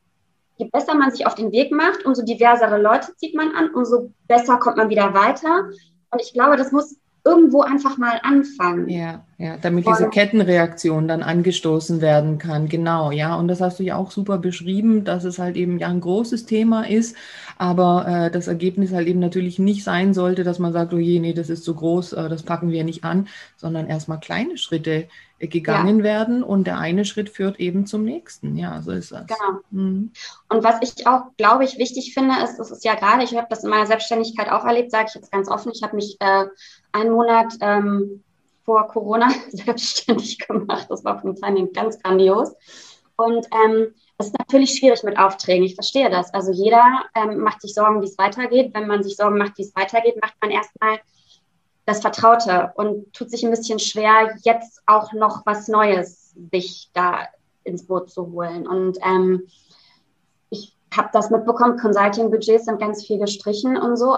je 0.57 0.69
besser 0.71 0.95
man 0.95 1.11
sich 1.11 1.25
auf 1.25 1.35
den 1.35 1.51
Weg 1.51 1.71
macht, 1.71 2.05
umso 2.05 2.23
diversere 2.23 2.81
Leute 2.81 3.15
zieht 3.17 3.35
man 3.35 3.51
an, 3.55 3.71
umso 3.73 4.11
besser 4.27 4.57
kommt 4.57 4.77
man 4.77 4.89
wieder 4.89 5.13
weiter. 5.13 5.69
Und 6.11 6.21
ich 6.21 6.33
glaube, 6.33 6.57
das 6.57 6.71
muss 6.71 6.95
irgendwo 7.25 7.61
einfach 7.61 7.97
mal 7.97 8.19
anfangen. 8.23 8.89
Ja, 8.89 9.23
ja, 9.37 9.55
damit 9.57 9.87
diese 9.87 10.09
Kettenreaktion 10.09 11.07
dann 11.07 11.23
angestoßen 11.23 12.01
werden 12.01 12.37
kann. 12.37 12.67
Genau, 12.67 13.11
ja. 13.11 13.35
Und 13.35 13.47
das 13.47 13.61
hast 13.61 13.79
du 13.79 13.83
ja 13.83 13.95
auch 13.95 14.11
super 14.11 14.37
beschrieben, 14.37 15.05
dass 15.05 15.23
es 15.23 15.39
halt 15.39 15.55
eben 15.55 15.79
ja 15.79 15.87
ein 15.87 16.01
großes 16.01 16.45
Thema 16.45 16.87
ist, 16.87 17.15
aber 17.63 18.05
äh, 18.05 18.29
das 18.29 18.47
Ergebnis 18.47 18.91
halt 18.91 19.07
eben 19.07 19.21
natürlich 19.21 19.57
nicht 19.57 19.85
sein 19.85 20.13
sollte, 20.13 20.43
dass 20.43 20.59
man 20.59 20.73
sagt, 20.73 20.93
oh 20.93 20.97
je, 20.97 21.21
nee, 21.21 21.31
das 21.31 21.49
ist 21.49 21.63
zu 21.63 21.73
groß, 21.73 22.11
äh, 22.11 22.27
das 22.27 22.43
packen 22.43 22.71
wir 22.71 22.83
nicht 22.83 23.05
an, 23.05 23.29
sondern 23.55 23.87
erstmal 23.87 24.19
kleine 24.19 24.57
Schritte 24.57 25.07
äh, 25.39 25.47
gegangen 25.47 25.99
ja. 25.99 26.03
werden 26.03 26.43
und 26.43 26.67
der 26.67 26.77
eine 26.77 27.05
Schritt 27.05 27.29
führt 27.29 27.61
eben 27.61 27.85
zum 27.85 28.03
nächsten. 28.03 28.57
Ja, 28.57 28.81
so 28.81 28.91
ist 28.91 29.13
das. 29.13 29.27
Genau. 29.27 29.61
Mhm. 29.71 30.11
Und 30.49 30.63
was 30.65 30.75
ich 30.81 31.07
auch, 31.07 31.21
glaube 31.37 31.63
ich, 31.63 31.77
wichtig 31.77 32.13
finde, 32.13 32.35
ist, 32.43 32.57
das 32.57 32.69
ist 32.69 32.83
ja 32.83 32.95
gerade, 32.95 33.23
ich 33.23 33.33
habe 33.33 33.47
das 33.49 33.63
in 33.63 33.69
meiner 33.69 33.87
Selbstständigkeit 33.87 34.49
auch 34.49 34.65
erlebt, 34.65 34.91
sage 34.91 35.05
ich 35.07 35.15
jetzt 35.15 35.31
ganz 35.31 35.47
offen, 35.47 35.71
ich 35.73 35.83
habe 35.83 35.95
mich 35.95 36.17
äh, 36.19 36.43
einen 36.91 37.11
Monat 37.13 37.53
ähm, 37.61 38.25
vor 38.65 38.89
Corona 38.89 39.29
selbstständig 39.51 40.37
gemacht. 40.39 40.87
Das 40.89 41.05
war 41.05 41.21
vom 41.21 41.33
Timing 41.33 41.71
ganz 41.71 41.97
grandios. 42.03 42.51
Und 43.15 43.47
ähm, 43.65 43.93
es 44.17 44.27
ist 44.27 44.39
natürlich 44.39 44.77
schwierig 44.77 45.03
mit 45.03 45.17
Aufträgen. 45.17 45.65
Ich 45.65 45.75
verstehe 45.75 46.09
das. 46.09 46.33
Also 46.33 46.51
jeder 46.51 47.03
ähm, 47.15 47.39
macht 47.39 47.61
sich 47.61 47.73
Sorgen, 47.73 48.01
wie 48.01 48.05
es 48.05 48.17
weitergeht. 48.17 48.73
Wenn 48.73 48.87
man 48.87 49.03
sich 49.03 49.15
Sorgen 49.15 49.37
macht, 49.37 49.57
wie 49.57 49.63
es 49.63 49.75
weitergeht, 49.75 50.21
macht 50.21 50.35
man 50.41 50.51
erstmal 50.51 50.99
das 51.85 52.01
Vertraute 52.01 52.71
und 52.75 53.11
tut 53.13 53.29
sich 53.29 53.43
ein 53.43 53.49
bisschen 53.49 53.79
schwer, 53.79 54.37
jetzt 54.43 54.81
auch 54.85 55.11
noch 55.13 55.45
was 55.45 55.67
Neues 55.67 56.33
sich 56.51 56.89
da 56.93 57.27
ins 57.63 57.85
Boot 57.85 58.09
zu 58.09 58.31
holen. 58.31 58.67
Und 58.67 58.97
ähm, 59.03 59.47
ich 60.49 60.75
habe 60.95 61.09
das 61.11 61.29
mitbekommen, 61.29 61.77
Consulting-Budgets 61.77 62.65
sind 62.65 62.79
ganz 62.79 63.05
viel 63.05 63.19
gestrichen 63.19 63.77
und 63.77 63.97
so. 63.97 64.17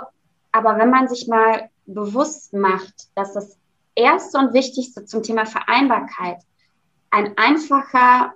Aber 0.51 0.77
wenn 0.77 0.89
man 0.89 1.07
sich 1.07 1.27
mal 1.27 1.69
bewusst 1.85 2.53
macht, 2.53 3.07
dass 3.15 3.33
das 3.33 3.57
Erste 3.95 4.37
und 4.37 4.53
Wichtigste 4.53 5.05
zum 5.05 5.23
Thema 5.23 5.45
Vereinbarkeit 5.45 6.37
ein 7.09 7.37
einfacher 7.37 8.33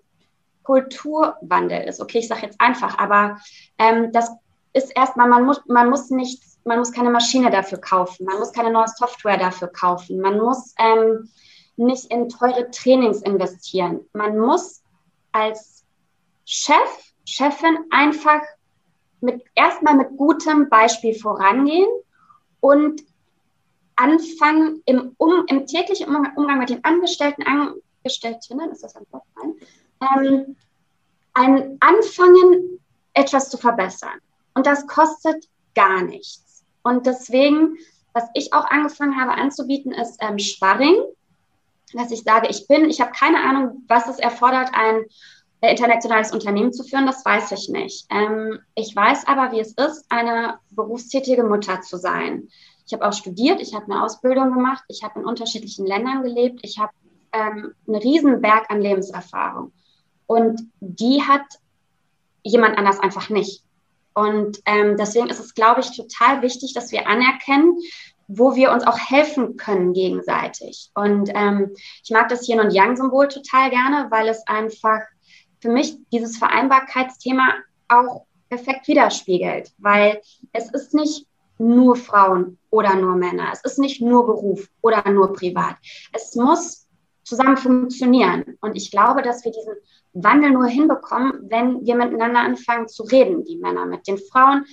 Kulturwandel 0.69 1.87
ist. 1.87 1.99
Okay, 1.99 2.19
ich 2.19 2.27
sage 2.27 2.45
jetzt 2.45 2.61
einfach, 2.61 2.99
aber 2.99 3.39
ähm, 3.79 4.11
das 4.11 4.29
ist 4.73 4.95
erstmal, 4.95 5.27
man 5.27 5.43
muss, 5.43 5.65
man 5.65 5.89
muss 5.89 6.11
nicht, 6.11 6.43
man 6.63 6.77
muss 6.77 6.91
keine 6.91 7.09
Maschine 7.09 7.49
dafür 7.49 7.79
kaufen, 7.79 8.27
man 8.27 8.37
muss 8.37 8.53
keine 8.53 8.69
neue 8.69 8.87
Software 8.87 9.37
dafür 9.37 9.69
kaufen, 9.69 10.21
man 10.21 10.37
muss 10.37 10.75
ähm, 10.77 11.27
nicht 11.75 12.11
in 12.11 12.29
teure 12.29 12.69
Trainings 12.69 13.23
investieren. 13.23 14.01
Man 14.13 14.37
muss 14.37 14.83
als 15.31 15.83
Chef, 16.45 17.13
Chefin 17.25 17.79
einfach 17.89 18.41
mit 19.21 19.43
erstmal 19.55 19.95
mit 19.95 20.15
gutem 20.17 20.69
Beispiel 20.69 21.15
vorangehen 21.15 21.89
und 22.59 23.01
anfangen, 23.95 24.83
im, 24.85 25.15
um, 25.17 25.45
im 25.47 25.65
täglichen 25.65 26.15
Umgang 26.35 26.59
mit 26.59 26.69
den 26.69 26.83
Angestellten, 26.83 27.41
Angestellten, 27.41 28.59
ist 28.71 28.83
das 28.83 28.95
ein 28.95 29.07
Wort? 29.09 29.23
Ähm, 30.01 30.55
ein 31.33 31.77
Anfangen, 31.79 32.79
etwas 33.13 33.49
zu 33.49 33.57
verbessern. 33.57 34.19
Und 34.53 34.65
das 34.65 34.87
kostet 34.87 35.47
gar 35.75 36.03
nichts. 36.03 36.63
Und 36.83 37.05
deswegen, 37.05 37.77
was 38.13 38.25
ich 38.33 38.53
auch 38.53 38.65
angefangen 38.65 39.19
habe 39.19 39.31
anzubieten, 39.31 39.91
ist 39.91 40.17
ähm, 40.21 40.39
Sparring. 40.39 40.95
Dass 41.93 42.11
ich 42.11 42.21
sage, 42.21 42.47
ich 42.49 42.67
bin, 42.67 42.89
ich 42.89 43.01
habe 43.01 43.11
keine 43.11 43.41
Ahnung, 43.41 43.83
was 43.87 44.07
es 44.07 44.19
erfordert, 44.19 44.69
ein 44.73 45.05
äh, 45.61 45.71
internationales 45.71 46.31
Unternehmen 46.31 46.71
zu 46.71 46.83
führen, 46.83 47.05
das 47.05 47.25
weiß 47.25 47.51
ich 47.51 47.69
nicht. 47.69 48.05
Ähm, 48.09 48.59
ich 48.75 48.95
weiß 48.95 49.27
aber, 49.27 49.51
wie 49.51 49.59
es 49.59 49.73
ist, 49.73 50.05
eine 50.09 50.59
berufstätige 50.71 51.43
Mutter 51.43 51.81
zu 51.81 51.97
sein. 51.97 52.47
Ich 52.85 52.93
habe 52.93 53.07
auch 53.07 53.13
studiert, 53.13 53.59
ich 53.59 53.73
habe 53.73 53.85
eine 53.85 54.03
Ausbildung 54.03 54.53
gemacht, 54.53 54.83
ich 54.87 55.03
habe 55.03 55.19
in 55.19 55.25
unterschiedlichen 55.25 55.85
Ländern 55.85 56.23
gelebt, 56.23 56.59
ich 56.63 56.79
habe 56.79 56.91
ähm, 57.33 57.73
einen 57.87 57.95
riesen 57.97 58.41
Berg 58.41 58.69
an 58.69 58.81
Lebenserfahrung. 58.81 59.71
Und 60.29 60.69
die 60.79 61.23
hat 61.23 61.41
jemand 62.43 62.77
anders 62.77 62.99
einfach 62.99 63.29
nicht. 63.29 63.63
Und 64.13 64.59
ähm, 64.67 64.95
deswegen 64.95 65.27
ist 65.27 65.39
es, 65.39 65.55
glaube 65.55 65.81
ich, 65.81 65.97
total 65.97 66.43
wichtig, 66.43 66.75
dass 66.75 66.91
wir 66.91 67.07
anerkennen, 67.07 67.79
wo 68.27 68.55
wir 68.55 68.71
uns 68.71 68.85
auch 68.85 68.99
helfen 68.99 69.57
können 69.57 69.91
gegenseitig. 69.93 70.91
Und 70.93 71.31
ähm, 71.33 71.71
ich 72.03 72.11
mag 72.11 72.29
das 72.29 72.47
Yin 72.47 72.59
und 72.59 72.71
Yang-Symbol 72.71 73.27
total 73.27 73.71
gerne, 73.71 74.11
weil 74.11 74.27
es 74.27 74.45
einfach 74.45 74.99
für 75.61 75.69
mich 75.69 75.97
dieses 76.11 76.37
Vereinbarkeitsthema 76.37 77.55
auch 77.87 78.27
perfekt 78.49 78.87
widerspiegelt, 78.87 79.73
weil 79.79 80.21
es 80.53 80.69
ist 80.71 80.93
nicht 80.93 81.25
nur 81.57 81.95
Frauen 81.95 82.59
oder 82.69 82.93
nur 82.95 83.15
Männer, 83.15 83.49
es 83.51 83.63
ist 83.63 83.79
nicht 83.79 83.99
nur 83.99 84.27
Beruf 84.27 84.69
oder 84.81 85.09
nur 85.09 85.33
privat. 85.33 85.77
Es 86.13 86.35
muss 86.35 86.87
zusammen 87.29 87.57
funktionieren. 87.57 88.57
Und 88.61 88.75
ich 88.75 88.91
glaube, 88.91 89.21
dass 89.21 89.45
wir 89.45 89.51
diesen 89.51 89.75
Wandel 90.13 90.51
nur 90.51 90.67
hinbekommen, 90.67 91.33
wenn 91.49 91.85
wir 91.85 91.95
miteinander 91.95 92.39
anfangen 92.39 92.87
zu 92.87 93.03
reden, 93.03 93.45
die 93.45 93.57
Männer 93.57 93.85
mit 93.85 94.07
den 94.07 94.17
Frauen, 94.17 94.65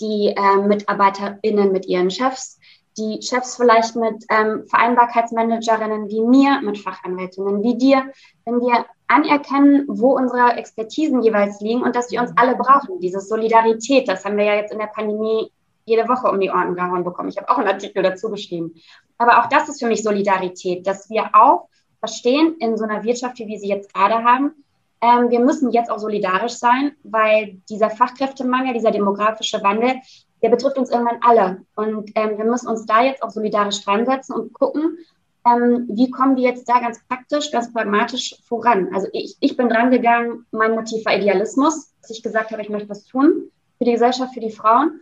die 0.00 0.34
äh, 0.36 0.56
MitarbeiterInnen 0.66 1.72
mit 1.72 1.86
ihren 1.86 2.10
Chefs, 2.10 2.58
die 2.98 3.22
Chefs 3.22 3.56
vielleicht 3.56 3.96
mit 3.96 4.24
ähm, 4.28 4.64
Vereinbarkeitsmanagerinnen 4.68 6.10
wie 6.10 6.20
mir, 6.20 6.60
mit 6.60 6.78
Fachanwältinnen 6.78 7.62
wie 7.62 7.78
dir, 7.78 8.04
wenn 8.44 8.60
wir 8.60 8.84
anerkennen, 9.08 9.86
wo 9.88 10.14
unsere 10.14 10.52
Expertisen 10.56 11.22
jeweils 11.22 11.60
liegen 11.60 11.82
und 11.82 11.96
dass 11.96 12.10
wir 12.10 12.20
uns 12.20 12.32
alle 12.36 12.54
brauchen. 12.54 13.00
Diese 13.00 13.20
Solidarität, 13.20 14.08
das 14.08 14.24
haben 14.24 14.36
wir 14.36 14.44
ja 14.44 14.54
jetzt 14.56 14.72
in 14.72 14.78
der 14.78 14.86
Pandemie 14.86 15.50
jede 15.84 16.08
Woche 16.08 16.30
um 16.30 16.40
die 16.40 16.50
Ohren 16.50 16.74
gehauen 16.74 17.04
bekommen. 17.04 17.28
Ich 17.28 17.36
habe 17.38 17.48
auch 17.48 17.58
einen 17.58 17.68
Artikel 17.68 18.02
dazu 18.02 18.30
geschrieben. 18.30 18.74
Aber 19.18 19.40
auch 19.40 19.48
das 19.48 19.68
ist 19.68 19.80
für 19.80 19.88
mich 19.88 20.02
Solidarität, 20.02 20.86
dass 20.86 21.10
wir 21.10 21.30
auch 21.34 21.68
verstehen 22.02 22.56
in 22.58 22.76
so 22.76 22.84
einer 22.84 23.04
Wirtschaft, 23.04 23.38
wie 23.38 23.46
wir 23.46 23.60
sie 23.60 23.68
jetzt 23.68 23.94
gerade 23.94 24.24
haben, 24.24 24.52
ähm, 25.00 25.30
wir 25.30 25.40
müssen 25.40 25.70
jetzt 25.70 25.90
auch 25.90 25.98
solidarisch 25.98 26.54
sein, 26.54 26.92
weil 27.04 27.60
dieser 27.68 27.90
Fachkräftemangel, 27.90 28.74
dieser 28.74 28.90
demografische 28.90 29.62
Wandel, 29.62 29.94
der 30.42 30.48
betrifft 30.48 30.78
uns 30.78 30.90
irgendwann 30.90 31.20
alle. 31.22 31.62
Und 31.76 32.10
ähm, 32.16 32.38
wir 32.38 32.44
müssen 32.44 32.68
uns 32.68 32.86
da 32.86 33.02
jetzt 33.02 33.22
auch 33.22 33.30
solidarisch 33.30 33.86
reinsetzen 33.86 34.34
und 34.34 34.52
gucken, 34.52 34.98
ähm, 35.46 35.88
wie 35.90 36.10
kommen 36.10 36.36
wir 36.36 36.44
jetzt 36.44 36.68
da 36.68 36.80
ganz 36.80 37.00
praktisch, 37.08 37.50
ganz 37.50 37.72
pragmatisch 37.72 38.36
voran. 38.48 38.90
Also 38.94 39.08
ich, 39.12 39.36
ich 39.40 39.56
bin 39.56 39.68
dran 39.68 39.90
gegangen, 39.90 40.46
mein 40.50 40.72
Motiv 40.72 41.04
war 41.04 41.16
Idealismus, 41.16 41.92
dass 42.00 42.10
ich 42.10 42.22
gesagt 42.22 42.50
habe, 42.50 42.62
ich 42.62 42.68
möchte 42.68 42.88
was 42.88 43.04
tun 43.04 43.50
für 43.78 43.84
die 43.84 43.92
Gesellschaft, 43.92 44.34
für 44.34 44.40
die 44.40 44.50
Frauen. 44.50 45.00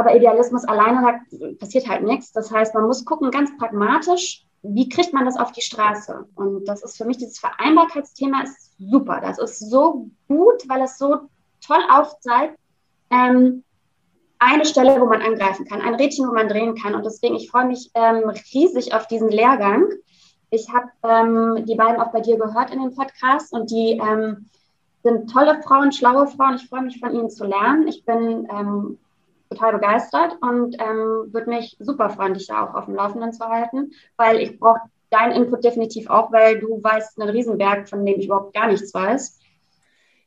Aber 0.00 0.16
Idealismus 0.16 0.64
alleine 0.64 1.02
da 1.02 1.48
passiert 1.58 1.86
halt 1.86 2.02
nichts. 2.04 2.32
Das 2.32 2.50
heißt, 2.50 2.74
man 2.74 2.86
muss 2.86 3.04
gucken, 3.04 3.30
ganz 3.30 3.54
pragmatisch, 3.58 4.46
wie 4.62 4.88
kriegt 4.88 5.12
man 5.12 5.26
das 5.26 5.36
auf 5.36 5.52
die 5.52 5.60
Straße? 5.60 6.26
Und 6.36 6.64
das 6.64 6.82
ist 6.82 6.96
für 6.96 7.04
mich, 7.04 7.18
dieses 7.18 7.38
Vereinbarkeitsthema 7.38 8.44
ist 8.44 8.72
super. 8.78 9.20
Das 9.20 9.38
ist 9.38 9.58
so 9.58 10.08
gut, 10.26 10.66
weil 10.68 10.80
es 10.80 10.96
so 10.96 11.28
toll 11.60 11.80
aufzeigt, 11.90 12.58
ähm, 13.10 13.62
eine 14.38 14.64
Stelle, 14.64 14.98
wo 15.02 15.04
man 15.04 15.20
angreifen 15.20 15.66
kann, 15.66 15.82
ein 15.82 15.96
Rädchen, 15.96 16.26
wo 16.26 16.32
man 16.32 16.48
drehen 16.48 16.74
kann. 16.74 16.94
Und 16.94 17.04
deswegen, 17.04 17.34
ich 17.34 17.50
freue 17.50 17.66
mich 17.66 17.90
ähm, 17.92 18.30
riesig 18.54 18.94
auf 18.94 19.06
diesen 19.06 19.28
Lehrgang. 19.28 19.84
Ich 20.48 20.72
habe 20.72 20.88
ähm, 21.02 21.66
die 21.66 21.74
beiden 21.74 22.00
auch 22.00 22.10
bei 22.10 22.22
dir 22.22 22.38
gehört 22.38 22.70
in 22.70 22.80
dem 22.80 22.94
Podcast 22.94 23.52
und 23.52 23.70
die 23.70 24.00
ähm, 24.02 24.46
sind 25.02 25.30
tolle 25.30 25.60
Frauen, 25.62 25.92
schlaue 25.92 26.26
Frauen. 26.26 26.56
Ich 26.56 26.70
freue 26.70 26.84
mich 26.84 26.98
von 26.98 27.14
ihnen 27.14 27.28
zu 27.28 27.44
lernen. 27.44 27.86
Ich 27.86 28.02
bin 28.06 28.48
ähm, 28.50 28.98
total 29.50 29.72
begeistert 29.72 30.36
und 30.40 30.76
ähm, 30.80 31.32
würde 31.32 31.50
mich 31.50 31.76
super 31.80 32.10
freuen, 32.10 32.34
dich 32.34 32.46
da 32.46 32.64
auch 32.64 32.74
auf 32.74 32.84
dem 32.84 32.94
Laufenden 32.94 33.32
zu 33.32 33.44
halten, 33.46 33.90
weil 34.16 34.38
ich 34.38 34.58
brauche 34.58 34.80
deinen 35.10 35.32
Input 35.32 35.64
definitiv 35.64 36.08
auch, 36.08 36.30
weil 36.32 36.60
du 36.60 36.80
weißt 36.82 37.20
einen 37.20 37.30
Riesenberg, 37.30 37.88
von 37.88 38.06
dem 38.06 38.20
ich 38.20 38.26
überhaupt 38.26 38.54
gar 38.54 38.68
nichts 38.68 38.94
weiß. 38.94 39.40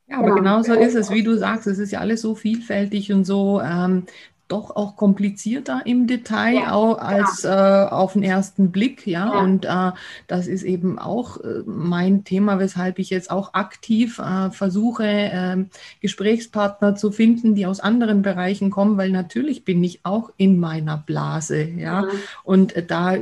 Ja, 0.08 0.18
aber 0.18 0.26
genau. 0.26 0.36
genauso 0.36 0.74
ist 0.74 0.94
es, 0.94 1.10
wie 1.10 1.22
du 1.22 1.36
sagst, 1.36 1.66
es 1.66 1.78
ist 1.78 1.90
ja 1.90 2.00
alles 2.00 2.20
so 2.20 2.34
vielfältig 2.34 3.10
und 3.12 3.24
so 3.24 3.62
ähm, 3.62 4.04
doch 4.54 4.76
auch 4.76 4.96
komplizierter 4.96 5.82
im 5.84 6.06
Detail 6.06 6.54
ja, 6.54 6.72
auch 6.72 6.98
als 6.98 7.42
ja. 7.42 7.86
äh, 7.86 7.90
auf 7.90 8.12
den 8.12 8.22
ersten 8.22 8.70
Blick, 8.70 9.04
ja. 9.04 9.26
ja. 9.26 9.40
Und 9.40 9.64
äh, 9.64 9.90
das 10.28 10.46
ist 10.46 10.62
eben 10.62 10.98
auch 10.98 11.38
äh, 11.38 11.62
mein 11.66 12.22
Thema, 12.22 12.60
weshalb 12.60 13.00
ich 13.00 13.10
jetzt 13.10 13.32
auch 13.32 13.54
aktiv 13.54 14.20
äh, 14.20 14.50
versuche, 14.50 15.04
ähm, 15.04 15.70
Gesprächspartner 16.00 16.94
zu 16.94 17.10
finden, 17.10 17.56
die 17.56 17.66
aus 17.66 17.80
anderen 17.80 18.22
Bereichen 18.22 18.70
kommen, 18.70 18.96
weil 18.96 19.10
natürlich 19.10 19.64
bin 19.64 19.82
ich 19.82 20.00
auch 20.04 20.30
in 20.36 20.60
meiner 20.60 20.98
Blase, 20.98 21.64
ja. 21.64 22.02
Mhm. 22.02 22.08
Und 22.44 22.76
äh, 22.76 22.86
da 22.86 23.14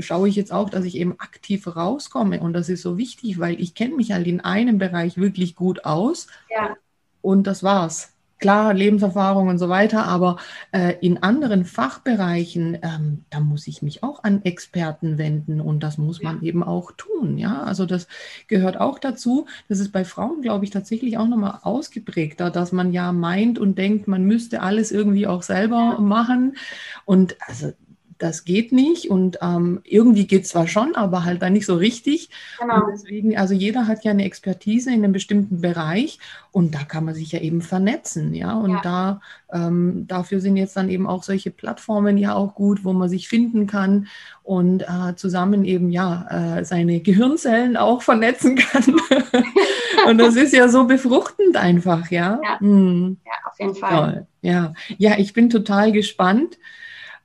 schaue 0.00 0.28
ich 0.28 0.34
jetzt 0.34 0.52
auch, 0.52 0.68
dass 0.68 0.84
ich 0.84 0.96
eben 0.96 1.14
aktiv 1.18 1.64
rauskomme. 1.68 2.40
Und 2.40 2.54
das 2.54 2.68
ist 2.68 2.82
so 2.82 2.98
wichtig, 2.98 3.38
weil 3.38 3.60
ich 3.60 3.74
kenne 3.74 3.94
mich 3.94 4.10
halt 4.10 4.26
in 4.26 4.40
einem 4.40 4.78
Bereich 4.78 5.16
wirklich 5.16 5.54
gut 5.54 5.84
aus. 5.84 6.26
Ja. 6.50 6.74
Und 7.20 7.46
das 7.46 7.62
war's 7.62 8.11
klar, 8.42 8.74
Lebenserfahrung 8.74 9.48
und 9.48 9.58
so 9.58 9.68
weiter, 9.68 10.04
aber 10.04 10.36
äh, 10.72 10.94
in 11.00 11.22
anderen 11.22 11.64
Fachbereichen, 11.64 12.76
ähm, 12.82 13.24
da 13.30 13.40
muss 13.40 13.66
ich 13.68 13.82
mich 13.82 14.02
auch 14.02 14.24
an 14.24 14.44
Experten 14.44 15.16
wenden 15.16 15.60
und 15.60 15.82
das 15.82 15.96
muss 15.96 16.22
man 16.22 16.42
ja. 16.42 16.48
eben 16.48 16.62
auch 16.62 16.92
tun. 16.92 17.38
Ja, 17.38 17.62
also 17.62 17.86
das 17.86 18.08
gehört 18.48 18.78
auch 18.78 18.98
dazu. 18.98 19.46
Das 19.68 19.78
ist 19.78 19.92
bei 19.92 20.04
Frauen, 20.04 20.42
glaube 20.42 20.64
ich, 20.64 20.72
tatsächlich 20.72 21.16
auch 21.16 21.28
nochmal 21.28 21.60
ausgeprägter, 21.62 22.50
dass 22.50 22.72
man 22.72 22.92
ja 22.92 23.12
meint 23.12 23.58
und 23.60 23.78
denkt, 23.78 24.08
man 24.08 24.24
müsste 24.24 24.60
alles 24.60 24.90
irgendwie 24.90 25.28
auch 25.28 25.42
selber 25.42 26.00
machen. 26.00 26.56
Und 27.04 27.36
also 27.46 27.72
das 28.18 28.44
geht 28.44 28.72
nicht 28.72 29.10
und 29.10 29.38
ähm, 29.42 29.80
irgendwie 29.84 30.26
geht 30.26 30.44
es 30.44 30.50
zwar 30.50 30.66
schon, 30.68 30.94
aber 30.94 31.24
halt 31.24 31.42
dann 31.42 31.52
nicht 31.52 31.66
so 31.66 31.76
richtig. 31.76 32.30
Genau. 32.60 32.76
Und 32.76 32.92
deswegen, 32.92 33.36
also 33.36 33.54
jeder 33.54 33.86
hat 33.86 34.04
ja 34.04 34.10
eine 34.10 34.24
Expertise 34.24 34.90
in 34.90 34.96
einem 34.96 35.12
bestimmten 35.12 35.60
Bereich 35.60 36.18
und 36.50 36.74
da 36.74 36.84
kann 36.84 37.04
man 37.04 37.14
sich 37.14 37.32
ja 37.32 37.40
eben 37.40 37.62
vernetzen, 37.62 38.34
ja. 38.34 38.52
Und 38.54 38.70
ja. 38.70 38.80
da 38.82 39.20
ähm, 39.52 40.06
dafür 40.06 40.40
sind 40.40 40.56
jetzt 40.56 40.76
dann 40.76 40.88
eben 40.88 41.06
auch 41.06 41.22
solche 41.22 41.50
Plattformen 41.50 42.18
ja 42.18 42.34
auch 42.34 42.54
gut, 42.54 42.84
wo 42.84 42.92
man 42.92 43.08
sich 43.08 43.28
finden 43.28 43.66
kann 43.66 44.08
und 44.42 44.82
äh, 44.82 45.14
zusammen 45.16 45.64
eben 45.64 45.90
ja 45.90 46.58
äh, 46.58 46.64
seine 46.64 47.00
Gehirnzellen 47.00 47.76
auch 47.76 48.02
vernetzen 48.02 48.56
kann. 48.56 48.96
und 50.08 50.18
das 50.18 50.36
ist 50.36 50.52
ja 50.52 50.68
so 50.68 50.84
befruchtend 50.84 51.56
einfach, 51.56 52.10
ja. 52.10 52.40
Ja, 52.42 52.58
mhm. 52.60 53.18
ja 53.24 53.32
auf 53.50 53.58
jeden 53.58 53.74
Fall. 53.74 54.12
Toll. 54.12 54.26
Ja, 54.42 54.74
ja, 54.98 55.18
ich 55.18 55.32
bin 55.32 55.50
total 55.50 55.92
gespannt. 55.92 56.58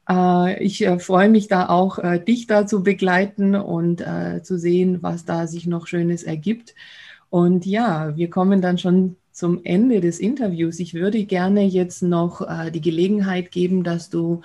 Äh, 0.10 0.64
ich 0.64 0.86
äh, 0.86 1.00
freue 1.00 1.30
mich 1.30 1.48
da 1.48 1.70
auch, 1.70 2.00
äh, 2.00 2.20
dich 2.20 2.48
da 2.48 2.66
zu 2.66 2.84
begleiten 2.84 3.56
und 3.56 4.04
zu 4.44 4.58
sehen, 4.58 5.00
was 5.02 5.26
da 5.26 5.48
sich 5.48 5.68
noch 5.68 5.88
Schönes 5.88 6.24
ergibt. 6.24 6.76
Und 7.30 7.66
ja, 7.66 8.16
wir 8.16 8.30
kommen 8.30 8.62
dann 8.62 8.78
schon 8.78 9.18
zum 9.32 9.62
Ende 9.64 10.02
des 10.02 10.20
Interviews. 10.20 10.80
Ich 10.80 10.94
würde 10.94 11.24
gerne 11.26 11.64
jetzt 11.66 12.02
noch 12.02 12.42
die 12.72 12.82
Gelegenheit 12.82 13.52
geben, 13.52 13.84
dass 13.84 14.10
du 14.10 14.42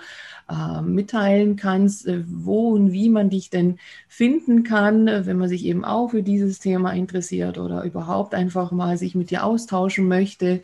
mitteilen 0.83 1.55
kannst, 1.55 2.07
wo 2.27 2.71
und 2.71 2.91
wie 2.91 3.09
man 3.09 3.29
dich 3.29 3.49
denn 3.49 3.79
finden 4.07 4.63
kann, 4.63 5.07
wenn 5.07 5.37
man 5.37 5.49
sich 5.49 5.65
eben 5.65 5.85
auch 5.85 6.09
für 6.11 6.23
dieses 6.23 6.59
Thema 6.59 6.91
interessiert 6.91 7.57
oder 7.57 7.83
überhaupt 7.83 8.35
einfach 8.35 8.71
mal 8.71 8.97
sich 8.97 9.15
mit 9.15 9.31
dir 9.31 9.45
austauschen 9.45 10.07
möchte. 10.07 10.61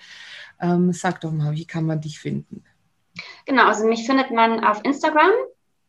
Ähm, 0.62 0.92
sag 0.94 1.22
doch 1.22 1.32
mal, 1.32 1.56
wie 1.56 1.66
kann 1.66 1.86
man 1.86 2.02
dich 2.02 2.20
finden? 2.20 2.64
Genau, 3.46 3.66
also 3.66 3.86
mich 3.86 4.06
findet 4.06 4.32
man 4.32 4.64
auf 4.64 4.82
Instagram 4.84 5.32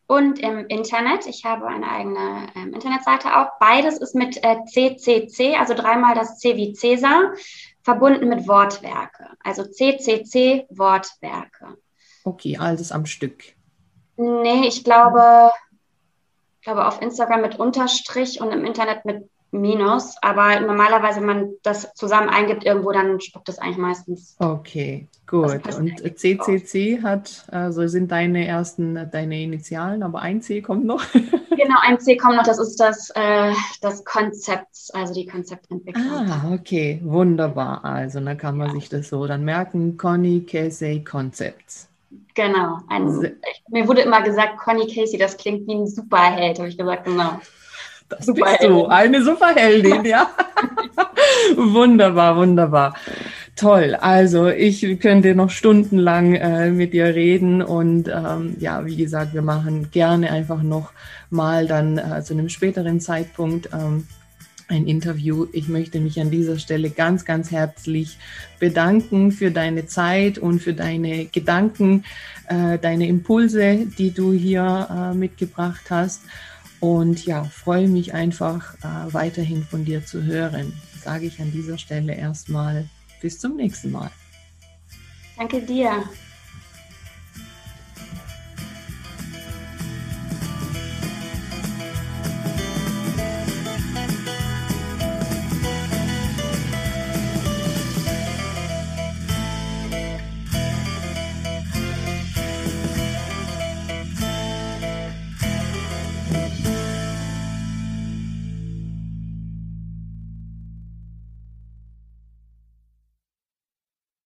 und 0.07 0.39
im 0.39 0.67
Internet. 0.67 1.25
Ich 1.25 1.45
habe 1.45 1.67
eine 1.67 1.89
eigene 1.89 2.47
ähm, 2.55 2.73
Internetseite 2.73 3.37
auch. 3.37 3.47
Beides 3.59 3.97
ist 3.97 4.13
mit 4.15 4.43
äh, 4.43 4.57
CCC, 4.65 5.55
also 5.57 5.73
dreimal 5.73 6.15
das 6.15 6.37
C 6.39 6.57
wie 6.57 6.73
Cäsar, 6.73 7.33
verbunden 7.81 8.27
mit 8.27 8.47
Wortwerke. 8.47 9.29
Also 9.43 9.63
CCC 9.63 10.67
Wortwerke. 10.69 11.77
Okay, 12.23 12.57
alles 12.57 12.91
am 12.91 13.05
Stück. 13.05 13.43
Nee, 14.17 14.67
ich 14.67 14.83
glaube, 14.83 15.51
ich 16.59 16.65
glaube 16.65 16.85
auf 16.85 17.01
Instagram 17.01 17.41
mit 17.41 17.57
Unterstrich 17.57 18.41
und 18.41 18.51
im 18.51 18.65
Internet 18.65 19.05
mit 19.05 19.29
Minus, 19.53 20.15
aber 20.21 20.61
normalerweise, 20.61 21.19
wenn 21.19 21.27
man 21.27 21.49
das 21.61 21.93
zusammen 21.93 22.29
eingibt 22.29 22.63
irgendwo, 22.63 22.93
dann 22.93 23.19
spuckt 23.19 23.49
es 23.49 23.59
eigentlich 23.59 23.77
meistens. 23.77 24.37
Okay, 24.39 25.09
gut. 25.27 25.75
Und 25.77 25.99
CCC 26.17 27.01
hat, 27.03 27.45
also 27.51 27.85
sind 27.87 28.11
deine 28.11 28.47
ersten, 28.47 29.09
deine 29.11 29.41
Initialen, 29.41 30.03
aber 30.03 30.21
ein 30.21 30.41
C 30.41 30.61
kommt 30.61 30.85
noch. 30.85 31.03
genau, 31.13 31.75
ein 31.81 31.99
C 31.99 32.15
kommt 32.15 32.37
noch, 32.37 32.45
das 32.45 32.59
ist 32.59 32.77
das, 32.79 33.09
äh, 33.13 33.51
das 33.81 34.05
Konzept, 34.05 34.89
also 34.93 35.13
die 35.13 35.25
Konzeptentwicklung. 35.25 36.05
Ah, 36.07 36.53
okay, 36.53 37.01
wunderbar. 37.03 37.83
Also 37.83 38.21
dann 38.21 38.37
kann 38.37 38.55
man 38.55 38.67
ja. 38.67 38.73
sich 38.75 38.87
das 38.87 39.09
so 39.09 39.27
dann 39.27 39.43
merken, 39.43 39.97
Conny 39.97 40.45
Casey 40.49 41.03
Concepts. 41.03 41.89
Genau. 42.35 42.79
Ein, 42.87 43.37
ich, 43.51 43.63
mir 43.67 43.85
wurde 43.85 44.01
immer 44.01 44.21
gesagt, 44.21 44.59
Conny 44.59 44.87
Casey, 44.87 45.19
das 45.19 45.35
klingt 45.35 45.67
wie 45.67 45.75
ein 45.75 45.87
Superheld, 45.87 46.57
habe 46.59 46.69
ich 46.69 46.77
gesagt, 46.77 47.03
genau. 47.03 47.41
Das 48.11 48.25
bist 48.25 48.63
du, 48.63 48.85
eine 48.87 49.23
Superheldin, 49.23 50.05
ja. 50.05 50.29
wunderbar, 51.55 52.35
wunderbar. 52.35 52.95
Toll. 53.55 53.95
Also 53.95 54.47
ich 54.47 54.99
könnte 54.99 55.35
noch 55.35 55.49
stundenlang 55.49 56.35
äh, 56.35 56.71
mit 56.71 56.93
dir 56.93 57.13
reden 57.13 57.61
und 57.61 58.07
ähm, 58.07 58.55
ja, 58.59 58.85
wie 58.85 58.95
gesagt, 58.95 59.33
wir 59.33 59.41
machen 59.41 59.91
gerne 59.91 60.31
einfach 60.31 60.63
noch 60.63 60.91
mal 61.29 61.67
dann 61.67 61.97
äh, 61.97 62.23
zu 62.23 62.33
einem 62.33 62.49
späteren 62.49 62.99
Zeitpunkt 62.99 63.69
ähm, 63.73 64.07
ein 64.71 64.87
Interview. 64.87 65.47
Ich 65.51 65.67
möchte 65.67 65.99
mich 65.99 66.19
an 66.19 66.31
dieser 66.31 66.57
Stelle 66.57 66.89
ganz, 66.89 67.25
ganz 67.25 67.51
herzlich 67.51 68.17
bedanken 68.59 69.31
für 69.31 69.51
deine 69.51 69.85
Zeit 69.85 70.37
und 70.37 70.59
für 70.59 70.73
deine 70.73 71.25
Gedanken, 71.25 72.05
äh, 72.47 72.79
deine 72.79 73.07
Impulse, 73.07 73.85
die 73.97 74.11
du 74.11 74.31
hier 74.33 74.87
äh, 74.89 75.15
mitgebracht 75.15 75.83
hast. 75.89 76.21
Und 76.81 77.25
ja, 77.25 77.43
freue 77.43 77.87
mich 77.87 78.13
einfach 78.13 78.73
äh, 78.79 79.13
weiterhin 79.13 79.63
von 79.63 79.85
dir 79.85 80.05
zu 80.05 80.23
hören. 80.23 80.73
Sage 81.01 81.27
ich 81.27 81.39
an 81.39 81.51
dieser 81.51 81.77
Stelle 81.77 82.15
erstmal 82.15 82.89
bis 83.21 83.39
zum 83.39 83.55
nächsten 83.55 83.91
Mal. 83.91 84.11
Danke 85.37 85.61
dir. 85.61 86.03